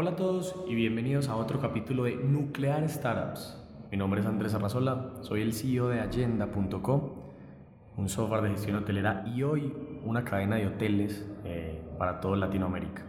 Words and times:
Hola 0.00 0.10
a 0.10 0.14
todos 0.14 0.54
y 0.68 0.76
bienvenidos 0.76 1.28
a 1.28 1.34
otro 1.34 1.58
capítulo 1.58 2.04
de 2.04 2.14
Nuclear 2.14 2.88
Startups. 2.88 3.60
Mi 3.90 3.96
nombre 3.96 4.20
es 4.20 4.26
Andrés 4.28 4.54
Arrazola, 4.54 5.14
soy 5.22 5.42
el 5.42 5.52
CEO 5.52 5.88
de 5.88 5.98
Agenda.com, 5.98 7.00
un 7.96 8.08
software 8.08 8.42
de 8.42 8.50
gestión 8.50 8.76
hotelera 8.76 9.24
y 9.26 9.42
hoy 9.42 9.74
una 10.04 10.22
cadena 10.22 10.54
de 10.54 10.68
hoteles 10.68 11.28
eh, 11.42 11.82
para 11.98 12.20
toda 12.20 12.36
Latinoamérica. 12.36 13.02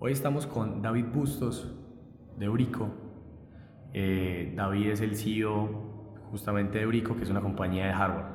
Hoy 0.00 0.12
estamos 0.12 0.46
con 0.46 0.82
David 0.82 1.06
Bustos 1.14 1.74
de 2.36 2.44
Eurico. 2.44 2.90
Eh, 3.94 4.52
David 4.54 4.90
es 4.90 5.00
el 5.00 5.16
CEO 5.16 6.20
justamente 6.30 6.76
de 6.76 6.84
Eurico, 6.84 7.16
que 7.16 7.22
es 7.22 7.30
una 7.30 7.40
compañía 7.40 7.86
de 7.86 7.94
hardware. 7.94 8.26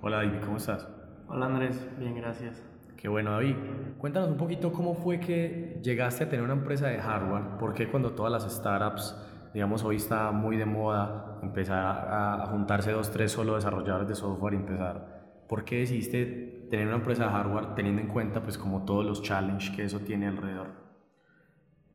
Hola 0.00 0.16
David, 0.16 0.40
¿cómo 0.42 0.56
estás? 0.56 0.88
Hola 1.28 1.44
Andrés, 1.44 1.86
bien, 1.98 2.14
gracias. 2.16 2.73
Qué 2.96 3.08
bueno, 3.08 3.32
David. 3.32 3.56
Cuéntanos 3.98 4.30
un 4.30 4.36
poquito 4.36 4.72
cómo 4.72 4.94
fue 4.94 5.20
que 5.20 5.80
llegaste 5.82 6.24
a 6.24 6.28
tener 6.28 6.44
una 6.44 6.54
empresa 6.54 6.88
de 6.88 6.98
hardware. 6.98 7.58
¿Por 7.58 7.74
qué 7.74 7.88
cuando 7.88 8.12
todas 8.12 8.32
las 8.32 8.50
startups, 8.52 9.16
digamos, 9.52 9.84
hoy 9.84 9.96
está 9.96 10.30
muy 10.30 10.56
de 10.56 10.64
moda 10.64 11.38
empezar 11.42 11.84
a, 11.84 12.46
juntarse 12.46 12.92
dos, 12.92 13.10
tres 13.10 13.32
solo 13.32 13.56
desarrolladores 13.56 14.08
de 14.08 14.14
software 14.14 14.54
y 14.54 14.56
empezar? 14.56 15.44
¿Por 15.48 15.64
qué 15.64 15.80
decidiste 15.80 16.66
tener 16.70 16.86
una 16.86 16.96
empresa 16.96 17.24
de 17.24 17.30
hardware 17.30 17.74
teniendo 17.74 18.00
en 18.00 18.08
cuenta, 18.08 18.42
pues, 18.42 18.56
como 18.56 18.84
todos 18.84 19.04
los 19.04 19.22
challenges 19.22 19.70
que 19.70 19.84
eso 19.84 20.00
tiene 20.00 20.26
alrededor? 20.26 20.68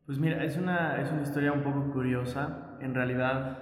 Pues 0.06 0.18
mira, 0.18 0.44
es 0.44 0.56
una, 0.56 1.00
es 1.00 1.10
una 1.12 1.22
historia 1.22 1.52
un 1.52 1.62
poco 1.62 1.92
curiosa. 1.92 2.76
En 2.80 2.94
realidad, 2.94 3.58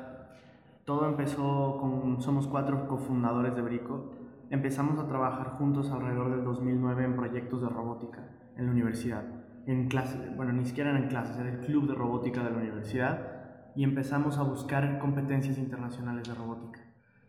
todo 0.84 1.06
empezó 1.06 1.78
con, 1.80 2.20
somos 2.22 2.46
cuatro 2.46 2.88
cofundadores 2.88 3.54
de 3.54 3.62
Brico 3.62 4.17
empezamos 4.50 4.98
a 4.98 5.06
trabajar 5.06 5.50
juntos 5.58 5.90
alrededor 5.90 6.30
del 6.30 6.44
2009 6.44 7.04
en 7.04 7.16
proyectos 7.16 7.62
de 7.62 7.68
robótica 7.68 8.28
en 8.56 8.66
la 8.66 8.72
universidad. 8.72 9.24
En 9.66 9.88
clase, 9.88 10.18
bueno, 10.36 10.52
ni 10.52 10.64
siquiera 10.64 10.90
eran 10.90 11.08
clases, 11.08 11.36
era 11.36 11.50
el 11.50 11.60
club 11.60 11.88
de 11.88 11.94
robótica 11.94 12.42
de 12.42 12.50
la 12.50 12.56
universidad 12.56 13.72
y 13.74 13.84
empezamos 13.84 14.38
a 14.38 14.42
buscar 14.42 14.98
competencias 14.98 15.58
internacionales 15.58 16.26
de 16.26 16.34
robótica. 16.34 16.80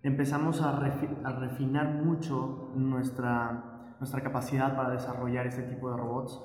Empezamos 0.02 0.62
a, 0.62 0.78
a 0.78 1.40
refinar 1.40 2.04
mucho 2.04 2.72
nuestra, 2.76 3.96
nuestra 4.00 4.22
capacidad 4.22 4.76
para 4.76 4.92
desarrollar 4.92 5.48
este 5.48 5.64
tipo 5.64 5.92
de 5.92 5.98
robots 5.98 6.42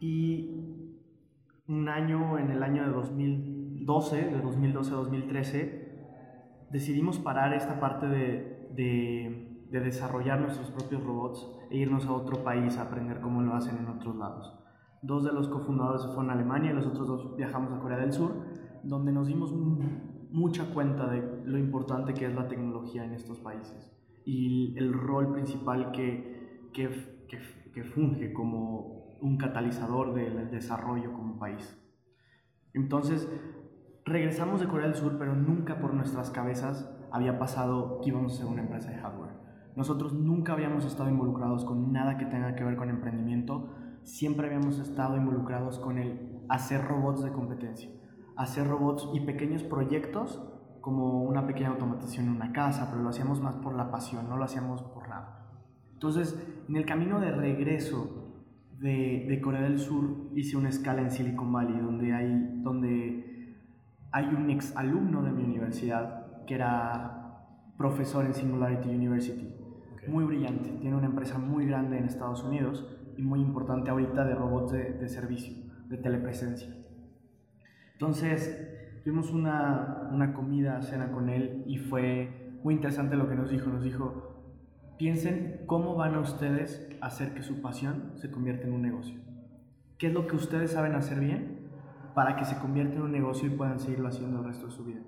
y 0.00 0.92
un 1.68 1.88
año, 1.88 2.38
en 2.38 2.50
el 2.50 2.62
año 2.62 2.84
de 2.84 2.92
2012, 2.92 4.16
de 4.16 4.40
2012 4.40 4.90
a 4.90 4.94
2013, 4.96 5.86
decidimos 6.70 7.18
parar 7.18 7.54
esta 7.54 7.80
parte 7.80 8.06
de, 8.06 8.68
de, 8.74 9.45
desarrollar 9.70 10.40
nuestros 10.40 10.70
propios 10.70 11.02
robots 11.02 11.46
e 11.70 11.78
irnos 11.78 12.06
a 12.06 12.12
otro 12.12 12.42
país 12.42 12.78
a 12.78 12.82
aprender 12.82 13.20
cómo 13.20 13.42
lo 13.42 13.54
hacen 13.54 13.76
en 13.78 13.88
otros 13.88 14.16
lados. 14.16 14.54
Dos 15.02 15.24
de 15.24 15.32
los 15.32 15.48
cofundadores 15.48 16.06
fueron 16.06 16.30
a 16.30 16.32
Alemania 16.32 16.70
y 16.70 16.74
los 16.74 16.86
otros 16.86 17.06
dos 17.06 17.36
viajamos 17.36 17.72
a 17.72 17.80
Corea 17.80 17.98
del 17.98 18.12
Sur, 18.12 18.32
donde 18.82 19.12
nos 19.12 19.26
dimos 19.26 19.52
mucha 19.52 20.66
cuenta 20.72 21.08
de 21.08 21.42
lo 21.44 21.58
importante 21.58 22.14
que 22.14 22.26
es 22.26 22.34
la 22.34 22.48
tecnología 22.48 23.04
en 23.04 23.12
estos 23.12 23.38
países 23.40 23.92
y 24.24 24.76
el 24.76 24.92
rol 24.92 25.32
principal 25.32 25.92
que, 25.92 26.68
que, 26.72 26.90
que, 27.72 27.84
funge 27.84 28.32
como 28.32 29.16
un 29.20 29.36
catalizador 29.38 30.14
del 30.14 30.50
desarrollo 30.50 31.12
como 31.12 31.38
país. 31.38 31.80
Entonces, 32.74 33.30
regresamos 34.04 34.60
de 34.60 34.66
Corea 34.66 34.88
del 34.88 34.96
Sur, 34.96 35.16
pero 35.18 35.34
nunca 35.36 35.78
por 35.78 35.94
nuestras 35.94 36.30
cabezas 36.30 36.90
había 37.12 37.38
pasado 37.38 38.00
que 38.00 38.08
íbamos 38.08 38.34
a 38.34 38.36
ser 38.38 38.46
una 38.46 38.62
empresa 38.62 38.90
de 38.90 38.96
hardware. 38.96 39.35
Nosotros 39.76 40.14
nunca 40.14 40.54
habíamos 40.54 40.86
estado 40.86 41.10
involucrados 41.10 41.66
con 41.66 41.92
nada 41.92 42.16
que 42.16 42.24
tenga 42.24 42.54
que 42.54 42.64
ver 42.64 42.76
con 42.76 42.88
emprendimiento, 42.88 43.74
siempre 44.02 44.46
habíamos 44.46 44.78
estado 44.78 45.18
involucrados 45.18 45.78
con 45.78 45.98
el 45.98 46.40
hacer 46.48 46.82
robots 46.82 47.22
de 47.22 47.30
competencia, 47.30 47.90
hacer 48.36 48.66
robots 48.66 49.08
y 49.12 49.20
pequeños 49.20 49.62
proyectos 49.62 50.42
como 50.80 51.24
una 51.24 51.46
pequeña 51.46 51.70
automatización 51.70 52.26
en 52.26 52.36
una 52.36 52.52
casa, 52.52 52.88
pero 52.90 53.02
lo 53.02 53.10
hacíamos 53.10 53.42
más 53.42 53.56
por 53.56 53.74
la 53.74 53.90
pasión, 53.90 54.28
no 54.28 54.36
lo 54.36 54.44
hacíamos 54.44 54.82
por 54.82 55.08
nada. 55.08 55.46
Entonces, 55.92 56.40
en 56.68 56.76
el 56.76 56.86
camino 56.86 57.20
de 57.20 57.32
regreso 57.32 58.44
de, 58.78 59.26
de 59.28 59.40
Corea 59.40 59.62
del 59.62 59.78
Sur 59.78 60.30
hice 60.34 60.56
una 60.56 60.68
escala 60.68 61.02
en 61.02 61.10
Silicon 61.10 61.52
Valley, 61.52 61.78
donde 61.80 62.14
hay, 62.14 62.60
donde 62.62 63.56
hay 64.12 64.26
un 64.26 64.48
ex 64.48 64.74
alumno 64.76 65.22
de 65.22 65.32
mi 65.32 65.42
universidad 65.42 66.44
que 66.46 66.54
era 66.54 67.72
profesor 67.76 68.24
en 68.24 68.34
Singularity 68.34 68.88
University. 68.88 69.55
Muy 70.08 70.24
brillante, 70.24 70.70
tiene 70.80 70.96
una 70.96 71.06
empresa 71.06 71.38
muy 71.38 71.66
grande 71.66 71.98
en 71.98 72.04
Estados 72.04 72.42
Unidos 72.44 72.86
y 73.16 73.22
muy 73.22 73.40
importante 73.40 73.90
ahorita 73.90 74.24
de 74.24 74.34
robots 74.34 74.72
de, 74.72 75.08
servicio, 75.08 75.54
de 75.88 75.96
telepresencia. 75.96 76.74
Entonces, 77.92 79.00
tuvimos 79.02 79.32
una, 79.32 80.08
una 80.12 80.32
comida, 80.34 80.82
cena 80.82 81.10
con 81.10 81.28
él 81.28 81.64
y 81.66 81.78
fue 81.78 82.58
muy 82.62 82.74
interesante 82.74 83.16
lo 83.16 83.28
que 83.28 83.34
nos 83.34 83.50
dijo. 83.50 83.70
Nos 83.70 83.82
dijo, 83.82 84.36
piensen 84.98 85.62
cómo 85.66 85.94
van 85.94 86.14
a 86.14 86.20
ustedes 86.20 86.88
hacer 87.00 87.34
que 87.34 87.42
su 87.42 87.60
pasión 87.60 88.12
se 88.16 88.30
convierta 88.30 88.66
en 88.66 88.74
un 88.74 88.82
negocio. 88.82 89.20
¿Qué 89.98 90.08
es 90.08 90.12
lo 90.12 90.26
que 90.26 90.36
ustedes 90.36 90.72
saben 90.72 90.94
hacer 90.94 91.20
bien 91.20 91.70
para 92.14 92.36
que 92.36 92.44
se 92.44 92.58
convierta 92.58 92.96
en 92.96 93.02
un 93.02 93.12
negocio 93.12 93.46
y 93.46 93.56
puedan 93.56 93.80
seguirlo 93.80 94.08
haciendo 94.08 94.40
el 94.40 94.44
resto 94.46 94.66
de 94.66 94.72
su 94.72 94.84
vida? 94.84 95.00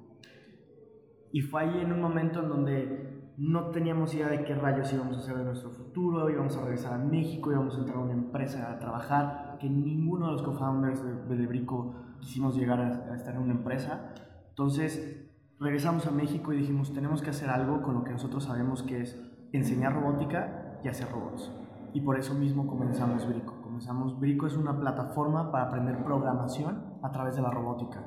Y 1.30 1.42
fue 1.42 1.62
ahí 1.62 1.80
en 1.80 1.92
un 1.92 2.00
momento 2.00 2.42
en 2.42 2.48
donde 2.48 3.18
no 3.38 3.66
teníamos 3.66 4.12
idea 4.15 4.28
de 4.28 4.44
qué 4.44 4.53
rayos 4.56 4.93
íbamos 4.93 5.16
a 5.16 5.21
hacer 5.21 5.37
de 5.38 5.44
nuestro 5.44 5.71
futuro, 5.71 6.28
íbamos 6.28 6.56
a 6.56 6.62
regresar 6.62 6.94
a 6.94 6.99
México, 6.99 7.53
íbamos 7.53 7.76
a 7.76 7.78
entrar 7.78 7.99
a 7.99 8.00
una 8.00 8.12
empresa 8.12 8.72
a 8.72 8.81
trabajar, 8.81 9.56
que 9.60 9.71
ninguno 9.71 10.26
de 10.26 10.32
los 10.32 10.43
co-founders 10.43 11.04
de, 11.04 11.37
de 11.37 11.47
Brico 11.47 11.94
quisimos 12.19 12.56
llegar 12.56 12.81
a, 12.81 13.15
estar 13.15 13.37
en 13.37 13.43
una 13.43 13.53
empresa. 13.53 14.12
Entonces 14.48 15.31
regresamos 15.60 16.04
a 16.09 16.10
México 16.10 16.53
y 16.53 16.56
dijimos, 16.56 16.93
tenemos 16.93 17.22
que 17.22 17.31
hacer 17.31 17.48
algo 17.48 17.81
con 17.81 17.94
lo 17.94 18.03
que 18.03 18.10
nosotros 18.10 18.43
sabemos 18.43 18.82
que 18.82 19.03
es 19.03 19.16
enseñar 19.53 19.94
robótica 19.94 20.81
y 20.82 20.88
hacer 20.88 21.09
robots. 21.09 21.53
Y 21.93 22.00
por 22.00 22.19
eso 22.19 22.34
mismo 22.34 22.66
comenzamos 22.66 23.25
Brico. 23.28 23.54
Comenzamos, 23.62 24.19
Brico 24.19 24.48
es 24.48 24.56
una 24.56 24.77
plataforma 24.77 25.53
para 25.53 25.69
aprender 25.69 26.03
programación 26.03 26.98
a 27.03 27.12
través 27.12 27.37
de 27.37 27.43
la 27.43 27.53
robótica 27.53 28.04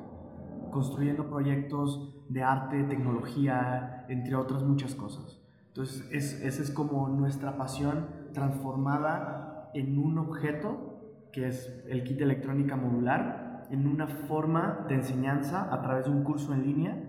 construyendo 0.72 1.28
proyectos 1.28 2.16
de 2.28 2.42
arte, 2.42 2.82
tecnología, 2.84 4.04
entre 4.08 4.34
otras 4.34 4.64
muchas 4.64 4.96
cosas. 4.96 5.40
Entonces, 5.68 6.08
es, 6.10 6.42
esa 6.42 6.62
es 6.62 6.70
como 6.70 7.08
nuestra 7.08 7.56
pasión 7.56 8.06
transformada 8.32 9.70
en 9.74 9.98
un 9.98 10.18
objeto, 10.18 11.28
que 11.32 11.46
es 11.46 11.84
el 11.88 12.02
kit 12.02 12.18
de 12.18 12.24
electrónica 12.24 12.76
modular, 12.76 13.68
en 13.70 13.86
una 13.86 14.06
forma 14.06 14.84
de 14.88 14.96
enseñanza 14.96 15.72
a 15.72 15.80
través 15.80 16.04
de 16.04 16.10
un 16.10 16.24
curso 16.24 16.52
en 16.52 16.62
línea. 16.64 17.08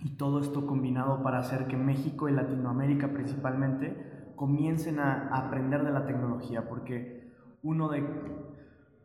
Y 0.00 0.16
todo 0.16 0.40
esto 0.40 0.66
combinado 0.66 1.22
para 1.22 1.38
hacer 1.38 1.66
que 1.66 1.76
México 1.76 2.28
y 2.28 2.32
Latinoamérica 2.32 3.12
principalmente 3.12 4.32
comiencen 4.34 4.98
a, 4.98 5.28
aprender 5.28 5.84
de 5.84 5.92
la 5.92 6.06
tecnología, 6.06 6.68
porque 6.68 7.30
uno 7.62 7.88
de, 7.88 8.02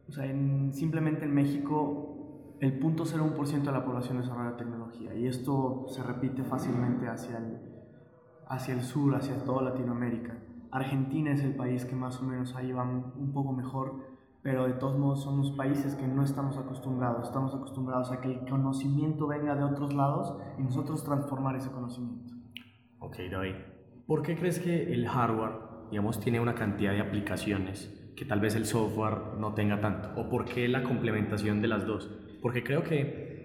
o 0.07 0.11
sea, 0.11 0.25
simplemente 0.71 1.25
en 1.25 1.33
México 1.33 2.16
el 2.59 2.79
0.01% 2.79 3.63
de 3.63 3.71
la 3.71 3.85
población 3.85 4.17
desarrolla 4.17 4.57
tecnología 4.57 5.13
y 5.13 5.27
esto 5.27 5.85
se 5.89 6.03
repite 6.03 6.43
fácilmente 6.43 7.07
hacia 7.07 7.37
el, 7.37 7.57
hacia 8.47 8.73
el 8.73 8.81
sur, 8.81 9.15
hacia 9.15 9.43
toda 9.43 9.61
Latinoamérica. 9.61 10.37
Argentina 10.71 11.31
es 11.31 11.43
el 11.43 11.55
país 11.55 11.85
que 11.85 11.95
más 11.95 12.19
o 12.19 12.23
menos 12.23 12.55
ahí 12.55 12.71
va 12.71 12.83
un 12.83 13.31
poco 13.33 13.53
mejor, 13.53 14.17
pero 14.41 14.65
de 14.65 14.73
todos 14.73 14.97
modos 14.97 15.23
somos 15.23 15.51
países 15.51 15.95
que 15.95 16.07
no 16.07 16.23
estamos 16.23 16.57
acostumbrados, 16.57 17.27
estamos 17.27 17.53
acostumbrados 17.53 18.11
a 18.11 18.21
que 18.21 18.31
el 18.31 18.39
conocimiento 18.49 19.27
venga 19.27 19.55
de 19.55 19.63
otros 19.63 19.93
lados 19.93 20.35
y 20.57 20.63
nosotros 20.63 21.03
transformar 21.03 21.55
ese 21.55 21.71
conocimiento. 21.71 22.33
Ok, 22.99 23.17
David. 23.31 23.55
¿Por 24.07 24.21
qué 24.21 24.37
crees 24.37 24.59
que 24.59 24.93
el 24.93 25.07
hardware, 25.07 25.51
digamos, 25.91 26.19
tiene 26.19 26.39
una 26.39 26.55
cantidad 26.55 26.93
de 26.93 27.01
aplicaciones 27.01 27.93
que 28.15 28.25
tal 28.25 28.39
vez 28.39 28.55
el 28.55 28.65
software 28.65 29.37
no 29.37 29.53
tenga 29.53 29.81
tanto? 29.81 30.09
¿O 30.15 30.29
por 30.29 30.45
qué 30.45 30.67
la 30.67 30.81
complementación 30.81 31.61
de 31.61 31.67
las 31.67 31.85
dos? 31.85 32.09
Porque 32.41 32.63
creo 32.63 32.83
que 32.83 33.37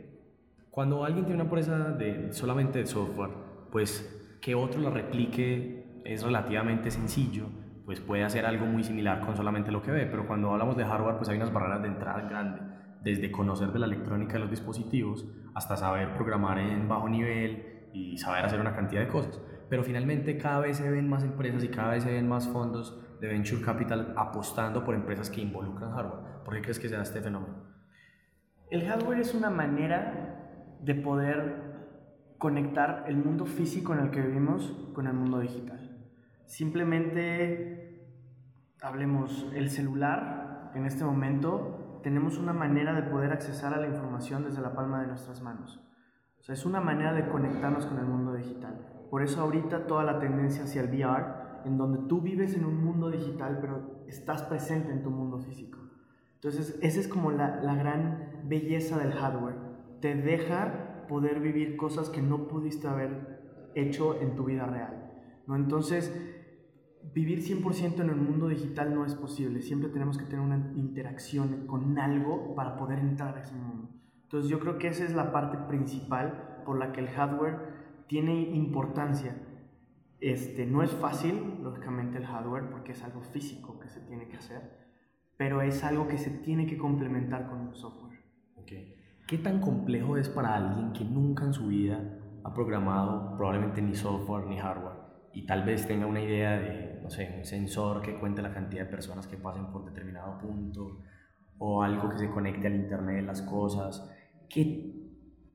cuando 0.70 1.04
alguien 1.04 1.24
tiene 1.24 1.36
una 1.36 1.44
empresa 1.44 1.90
de 1.90 2.32
solamente 2.32 2.78
de 2.78 2.86
software, 2.86 3.30
pues 3.70 4.38
que 4.40 4.54
otro 4.54 4.80
la 4.80 4.90
replique 4.90 6.00
es 6.04 6.22
relativamente 6.22 6.90
sencillo, 6.90 7.46
pues 7.84 8.00
puede 8.00 8.24
hacer 8.24 8.46
algo 8.46 8.66
muy 8.66 8.82
similar 8.84 9.20
con 9.20 9.36
solamente 9.36 9.70
lo 9.70 9.82
que 9.82 9.90
ve, 9.90 10.06
pero 10.06 10.26
cuando 10.26 10.50
hablamos 10.50 10.76
de 10.76 10.84
hardware, 10.84 11.16
pues 11.16 11.28
hay 11.28 11.36
unas 11.36 11.52
barreras 11.52 11.82
de 11.82 11.88
entrada 11.88 12.22
grandes, 12.28 12.62
desde 13.02 13.30
conocer 13.30 13.72
de 13.72 13.78
la 13.78 13.86
electrónica 13.86 14.34
de 14.34 14.40
los 14.40 14.50
dispositivos 14.50 15.26
hasta 15.54 15.76
saber 15.76 16.14
programar 16.14 16.58
en 16.58 16.88
bajo 16.88 17.08
nivel 17.08 17.88
y 17.92 18.16
saber 18.18 18.44
hacer 18.44 18.60
una 18.60 18.74
cantidad 18.74 19.00
de 19.00 19.08
cosas. 19.08 19.40
Pero 19.68 19.82
finalmente 19.82 20.38
cada 20.38 20.60
vez 20.60 20.76
se 20.76 20.90
ven 20.90 21.08
más 21.08 21.24
empresas 21.24 21.64
y 21.64 21.68
cada 21.68 21.92
vez 21.92 22.04
se 22.04 22.12
ven 22.12 22.28
más 22.28 22.48
fondos 22.48 22.98
de 23.20 23.28
venture 23.28 23.62
capital 23.62 24.14
apostando 24.16 24.84
por 24.84 24.94
empresas 24.94 25.30
que 25.30 25.40
involucran 25.40 25.92
hardware. 25.92 26.42
¿Por 26.44 26.54
qué 26.54 26.62
crees 26.62 26.78
que 26.78 26.88
se 26.88 26.96
da 26.96 27.02
este 27.02 27.20
fenómeno? 27.20 27.81
El 28.72 28.88
hardware 28.88 29.20
es 29.20 29.34
una 29.34 29.50
manera 29.50 30.78
de 30.80 30.94
poder 30.94 32.36
conectar 32.38 33.04
el 33.06 33.18
mundo 33.18 33.44
físico 33.44 33.92
en 33.92 33.98
el 33.98 34.10
que 34.10 34.22
vivimos 34.22 34.88
con 34.94 35.06
el 35.06 35.12
mundo 35.12 35.40
digital. 35.40 36.10
Simplemente, 36.46 38.08
hablemos, 38.80 39.46
el 39.54 39.68
celular 39.68 40.70
en 40.74 40.86
este 40.86 41.04
momento 41.04 42.00
tenemos 42.02 42.38
una 42.38 42.54
manera 42.54 42.94
de 42.94 43.02
poder 43.02 43.32
accesar 43.32 43.74
a 43.74 43.76
la 43.76 43.88
información 43.88 44.44
desde 44.44 44.62
la 44.62 44.72
palma 44.72 45.02
de 45.02 45.08
nuestras 45.08 45.42
manos. 45.42 45.86
O 46.40 46.42
sea, 46.42 46.54
es 46.54 46.64
una 46.64 46.80
manera 46.80 47.12
de 47.12 47.28
conectarnos 47.28 47.84
con 47.84 47.98
el 47.98 48.06
mundo 48.06 48.32
digital. 48.32 49.06
Por 49.10 49.20
eso 49.20 49.42
ahorita 49.42 49.86
toda 49.86 50.02
la 50.02 50.18
tendencia 50.18 50.64
hacia 50.64 50.80
el 50.80 50.88
VR, 50.88 51.26
en 51.66 51.76
donde 51.76 52.08
tú 52.08 52.22
vives 52.22 52.54
en 52.54 52.64
un 52.64 52.82
mundo 52.82 53.10
digital, 53.10 53.58
pero 53.60 54.02
estás 54.08 54.44
presente 54.44 54.92
en 54.92 55.02
tu 55.02 55.10
mundo 55.10 55.40
físico. 55.40 55.91
Entonces, 56.42 56.76
esa 56.82 56.98
es 56.98 57.06
como 57.06 57.30
la, 57.30 57.60
la 57.62 57.76
gran 57.76 58.42
belleza 58.44 58.98
del 58.98 59.12
hardware. 59.12 59.54
Te 60.00 60.16
deja 60.16 61.06
poder 61.06 61.38
vivir 61.38 61.76
cosas 61.76 62.10
que 62.10 62.20
no 62.20 62.48
pudiste 62.48 62.88
haber 62.88 63.70
hecho 63.76 64.20
en 64.20 64.34
tu 64.34 64.44
vida 64.44 64.66
real. 64.66 65.12
¿no? 65.46 65.54
Entonces, 65.54 66.12
vivir 67.14 67.42
100% 67.42 68.00
en 68.00 68.10
el 68.10 68.16
mundo 68.16 68.48
digital 68.48 68.92
no 68.92 69.04
es 69.04 69.14
posible. 69.14 69.62
Siempre 69.62 69.88
tenemos 69.90 70.18
que 70.18 70.24
tener 70.24 70.40
una 70.40 70.72
interacción 70.74 71.66
con 71.66 71.98
algo 71.98 72.54
para 72.54 72.76
poder 72.76 72.98
entrar 72.98 73.36
a 73.36 73.42
ese 73.42 73.54
mundo. 73.54 73.88
Entonces 74.24 74.50
yo 74.50 74.60
creo 74.60 74.78
que 74.78 74.88
esa 74.88 75.04
es 75.04 75.14
la 75.14 75.30
parte 75.30 75.58
principal 75.68 76.62
por 76.64 76.78
la 76.78 76.92
que 76.92 77.00
el 77.00 77.08
hardware 77.08 77.58
tiene 78.06 78.34
importancia. 78.40 79.36
Este, 80.20 80.66
no 80.66 80.82
es 80.82 80.90
fácil, 80.92 81.58
lógicamente, 81.62 82.18
el 82.18 82.26
hardware 82.26 82.70
porque 82.70 82.92
es 82.92 83.02
algo 83.02 83.20
físico 83.22 83.78
que 83.78 83.88
se 83.88 84.00
tiene 84.00 84.28
que 84.28 84.36
hacer, 84.36 84.81
pero 85.42 85.60
es 85.60 85.82
algo 85.82 86.06
que 86.06 86.18
se 86.18 86.30
tiene 86.30 86.66
que 86.66 86.78
complementar 86.78 87.48
con 87.48 87.62
un 87.62 87.74
software. 87.74 88.16
¿Qué 89.26 89.38
tan 89.38 89.60
complejo 89.60 90.16
es 90.16 90.28
para 90.28 90.54
alguien 90.54 90.92
que 90.92 91.04
nunca 91.04 91.44
en 91.44 91.52
su 91.52 91.66
vida 91.66 91.98
ha 92.44 92.54
programado 92.54 93.36
probablemente 93.36 93.82
ni 93.82 93.96
software 93.96 94.46
ni 94.46 94.56
hardware 94.58 95.00
y 95.32 95.44
tal 95.44 95.64
vez 95.64 95.84
tenga 95.84 96.06
una 96.06 96.20
idea 96.20 96.60
de, 96.60 97.00
no 97.02 97.10
sé, 97.10 97.34
un 97.38 97.44
sensor 97.44 98.02
que 98.02 98.20
cuente 98.20 98.40
la 98.40 98.54
cantidad 98.54 98.84
de 98.84 98.90
personas 98.90 99.26
que 99.26 99.36
pasen 99.36 99.66
por 99.72 99.84
determinado 99.84 100.38
punto 100.38 101.00
o 101.58 101.82
algo 101.82 102.08
que 102.10 102.18
se 102.18 102.30
conecte 102.30 102.68
al 102.68 102.76
Internet 102.76 103.16
de 103.16 103.22
las 103.22 103.42
cosas? 103.42 104.08
¿qué 104.48 104.94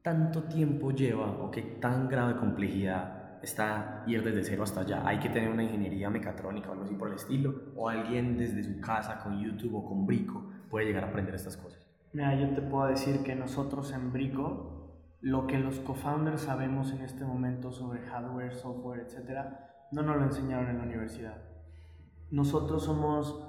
tanto 0.01 0.43
tiempo 0.49 0.91
lleva 0.91 1.27
o 1.27 1.49
qué 1.49 1.61
tan 1.61 2.09
grave 2.09 2.35
complejidad 2.35 3.16
está 3.41 4.03
ir 4.07 4.23
desde 4.23 4.43
cero 4.43 4.63
hasta 4.63 4.81
allá? 4.81 5.01
¿Hay 5.05 5.19
que 5.19 5.29
tener 5.29 5.49
una 5.49 5.63
ingeniería 5.63 6.09
mecatrónica 6.09 6.69
o 6.69 6.71
algo 6.73 6.85
así 6.85 6.95
por 6.95 7.09
el 7.09 7.15
estilo? 7.15 7.53
¿O 7.75 7.89
alguien 7.89 8.37
desde 8.37 8.63
su 8.63 8.79
casa 8.81 9.19
con 9.19 9.39
YouTube 9.39 9.75
o 9.75 9.85
con 9.85 10.05
Brico 10.05 10.49
puede 10.69 10.85
llegar 10.85 11.03
a 11.03 11.07
aprender 11.07 11.35
estas 11.35 11.57
cosas? 11.57 11.85
Mira, 12.13 12.35
yo 12.35 12.49
te 12.53 12.61
puedo 12.61 12.87
decir 12.87 13.23
que 13.23 13.35
nosotros 13.35 13.91
en 13.93 14.11
Brico, 14.11 14.91
lo 15.21 15.47
que 15.47 15.59
los 15.59 15.79
co-founders 15.79 16.41
sabemos 16.41 16.91
en 16.91 17.01
este 17.01 17.25
momento 17.25 17.71
sobre 17.71 18.01
hardware, 18.01 18.53
software, 18.53 19.01
etcétera, 19.01 19.87
no 19.91 20.01
nos 20.01 20.17
lo 20.17 20.23
enseñaron 20.23 20.69
en 20.69 20.77
la 20.77 20.83
universidad. 20.83 21.37
Nosotros 22.31 22.83
somos 22.83 23.43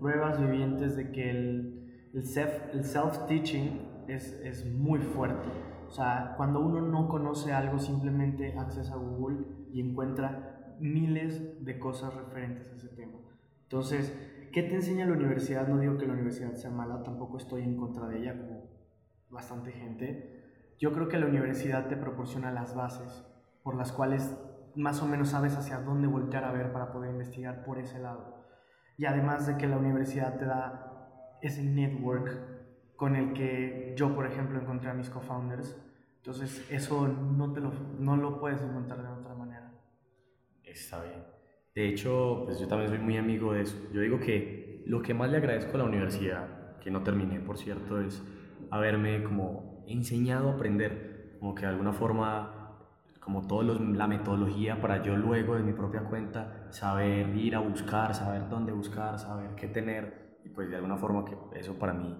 pruebas 0.00 0.40
vivientes 0.40 0.96
de 0.96 1.10
que 1.10 1.30
el, 1.30 2.10
el 2.12 2.24
self-teaching 2.24 4.04
es, 4.08 4.40
es 4.42 4.64
muy 4.64 5.00
fuerte. 5.00 5.48
O 5.88 5.90
sea, 5.90 6.34
cuando 6.36 6.60
uno 6.60 6.80
no 6.80 7.08
conoce 7.08 7.52
algo, 7.52 7.78
simplemente 7.78 8.58
accesa 8.58 8.94
a 8.94 8.98
Google 8.98 9.46
y 9.72 9.80
encuentra 9.80 10.76
miles 10.80 11.64
de 11.64 11.78
cosas 11.78 12.14
referentes 12.14 12.70
a 12.70 12.76
ese 12.76 12.88
tema. 12.88 13.18
Entonces, 13.62 14.14
¿qué 14.52 14.62
te 14.62 14.74
enseña 14.74 15.06
la 15.06 15.14
universidad? 15.14 15.68
No 15.68 15.78
digo 15.78 15.96
que 15.96 16.06
la 16.06 16.14
universidad 16.14 16.54
sea 16.54 16.70
mala, 16.70 17.02
tampoco 17.02 17.38
estoy 17.38 17.62
en 17.62 17.76
contra 17.76 18.06
de 18.08 18.18
ella, 18.18 18.36
como 18.38 18.70
bastante 19.30 19.72
gente. 19.72 20.74
Yo 20.78 20.92
creo 20.92 21.08
que 21.08 21.18
la 21.18 21.26
universidad 21.26 21.88
te 21.88 21.96
proporciona 21.96 22.52
las 22.52 22.74
bases 22.74 23.26
por 23.62 23.74
las 23.74 23.92
cuales 23.92 24.36
más 24.74 25.02
o 25.02 25.06
menos 25.06 25.30
sabes 25.30 25.56
hacia 25.56 25.80
dónde 25.80 26.06
voltear 26.06 26.44
a 26.44 26.52
ver 26.52 26.72
para 26.72 26.92
poder 26.92 27.10
investigar 27.10 27.64
por 27.64 27.78
ese 27.78 27.98
lado. 27.98 28.44
Y 28.98 29.06
además 29.06 29.46
de 29.46 29.56
que 29.56 29.66
la 29.66 29.78
universidad 29.78 30.38
te 30.38 30.44
da 30.44 31.38
ese 31.42 31.62
network 31.62 32.55
con 32.96 33.14
el 33.14 33.32
que 33.32 33.94
yo, 33.96 34.14
por 34.14 34.26
ejemplo, 34.26 34.58
encontré 34.58 34.90
a 34.90 34.94
mis 34.94 35.10
co-founders. 35.10 35.76
Entonces, 36.16 36.66
eso 36.70 37.06
no, 37.06 37.52
te 37.52 37.60
lo, 37.60 37.70
no 37.98 38.16
lo 38.16 38.40
puedes 38.40 38.60
encontrar 38.62 39.02
de 39.02 39.08
otra 39.08 39.34
manera. 39.34 39.70
Está 40.64 41.02
bien. 41.02 41.22
De 41.74 41.88
hecho, 41.88 42.42
pues 42.46 42.58
yo 42.58 42.66
también 42.66 42.90
soy 42.90 42.98
muy 42.98 43.16
amigo 43.18 43.52
de 43.52 43.62
eso. 43.62 43.76
Yo 43.92 44.00
digo 44.00 44.18
que 44.18 44.82
lo 44.86 45.02
que 45.02 45.14
más 45.14 45.30
le 45.30 45.36
agradezco 45.36 45.74
a 45.74 45.78
la 45.78 45.84
universidad, 45.84 46.78
que 46.80 46.90
no 46.90 47.02
terminé, 47.02 47.38
por 47.40 47.58
cierto, 47.58 48.00
es 48.00 48.24
haberme 48.70 49.22
como 49.22 49.84
enseñado 49.86 50.50
a 50.50 50.54
aprender, 50.54 51.36
como 51.38 51.54
que 51.54 51.62
de 51.62 51.68
alguna 51.68 51.92
forma, 51.92 52.78
como 53.20 53.46
toda 53.46 53.74
la 53.74 54.06
metodología 54.06 54.80
para 54.80 55.02
yo 55.02 55.16
luego 55.16 55.54
de 55.54 55.62
mi 55.62 55.72
propia 55.74 56.00
cuenta 56.00 56.66
saber 56.70 57.36
ir 57.36 57.54
a 57.54 57.58
buscar, 57.58 58.14
saber 58.14 58.48
dónde 58.48 58.72
buscar, 58.72 59.18
saber 59.18 59.54
qué 59.54 59.68
tener, 59.68 60.38
y 60.44 60.48
pues 60.48 60.70
de 60.70 60.76
alguna 60.76 60.96
forma 60.96 61.24
que 61.24 61.36
eso 61.60 61.74
para 61.74 61.92
mí 61.92 62.16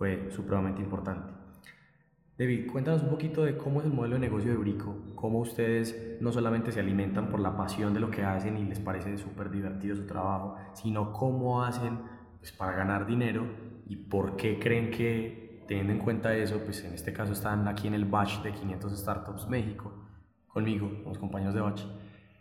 fue 0.00 0.30
supremamente 0.30 0.80
importante. 0.80 1.30
David, 2.38 2.70
cuéntanos 2.72 3.02
un 3.02 3.10
poquito 3.10 3.44
de 3.44 3.58
cómo 3.58 3.80
es 3.80 3.86
el 3.86 3.92
modelo 3.92 4.14
de 4.14 4.20
negocio 4.20 4.50
de 4.50 4.56
Brico, 4.56 4.96
cómo 5.14 5.40
ustedes 5.40 6.16
no 6.22 6.32
solamente 6.32 6.72
se 6.72 6.80
alimentan 6.80 7.28
por 7.28 7.38
la 7.38 7.54
pasión 7.54 7.92
de 7.92 8.00
lo 8.00 8.10
que 8.10 8.22
hacen 8.22 8.56
y 8.56 8.64
les 8.64 8.80
parece 8.80 9.18
súper 9.18 9.50
divertido 9.50 9.94
su 9.94 10.06
trabajo, 10.06 10.56
sino 10.72 11.12
cómo 11.12 11.62
hacen 11.62 11.98
pues, 12.38 12.50
para 12.50 12.72
ganar 12.72 13.06
dinero 13.06 13.44
y 13.86 13.96
por 13.96 14.38
qué 14.38 14.58
creen 14.58 14.90
que, 14.90 15.66
teniendo 15.68 15.92
en 15.92 15.98
cuenta 15.98 16.34
eso, 16.34 16.62
pues 16.64 16.82
en 16.82 16.94
este 16.94 17.12
caso 17.12 17.34
están 17.34 17.68
aquí 17.68 17.86
en 17.86 17.92
el 17.92 18.06
batch 18.06 18.40
de 18.40 18.52
500 18.52 18.98
Startups 18.98 19.50
México, 19.50 19.92
conmigo, 20.48 20.88
con 20.88 21.12
los 21.12 21.18
compañeros 21.18 21.52
de 21.54 21.60
batch. 21.60 21.82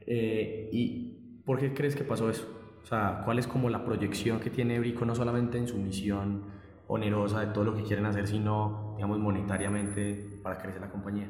Eh, 0.08 0.70
¿Y 0.72 1.42
por 1.46 1.60
qué 1.60 1.74
crees 1.74 1.98
que 1.98 2.06
pasó 2.06 2.30
eso? 2.30 2.48
O 2.82 2.86
sea, 2.86 3.24
¿cuál 3.26 3.38
es 3.38 3.48
como 3.48 3.70
la 3.70 3.84
proyección 3.84 4.40
que 4.40 4.50
tiene 4.50 4.80
Brico 4.80 5.04
no 5.04 5.14
solamente 5.14 5.58
en 5.58 5.68
su 5.68 5.78
misión 5.78 6.58
onerosa 6.90 7.42
de 7.42 7.54
todo 7.54 7.64
lo 7.66 7.76
que 7.76 7.84
quieren 7.84 8.06
hacer, 8.08 8.28
sino, 8.28 8.94
digamos, 8.96 9.20
monetariamente 9.20 10.40
para 10.44 10.58
crecer 10.58 10.82
la 10.82 10.90
compañía? 10.90 11.30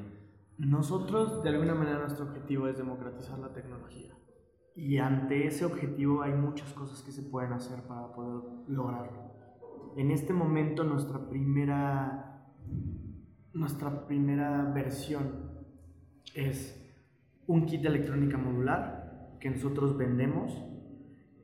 Nosotros, 0.57 1.43
de 1.43 1.49
alguna 1.49 1.75
manera, 1.75 1.99
nuestro 1.99 2.25
objetivo 2.25 2.67
es 2.69 2.77
democratizar 2.77 3.37
la 3.39 3.51
tecnología. 3.51 4.13
Y 4.73 4.97
ante 4.97 5.45
ese 5.45 5.65
objetivo 5.65 6.21
hay 6.21 6.31
muchas 6.33 6.71
cosas 6.73 7.03
que 7.03 7.11
se 7.11 7.23
pueden 7.23 7.51
hacer 7.51 7.83
para 7.83 8.13
poder 8.13 8.41
lograrlo. 8.69 9.33
En 9.97 10.11
este 10.11 10.31
momento, 10.31 10.85
nuestra 10.85 11.27
primera, 11.27 12.53
nuestra 13.53 14.07
primera 14.07 14.63
versión 14.73 15.59
es 16.33 16.89
un 17.47 17.65
kit 17.65 17.81
de 17.81 17.89
electrónica 17.89 18.37
modular 18.37 19.35
que 19.41 19.49
nosotros 19.49 19.97
vendemos 19.97 20.53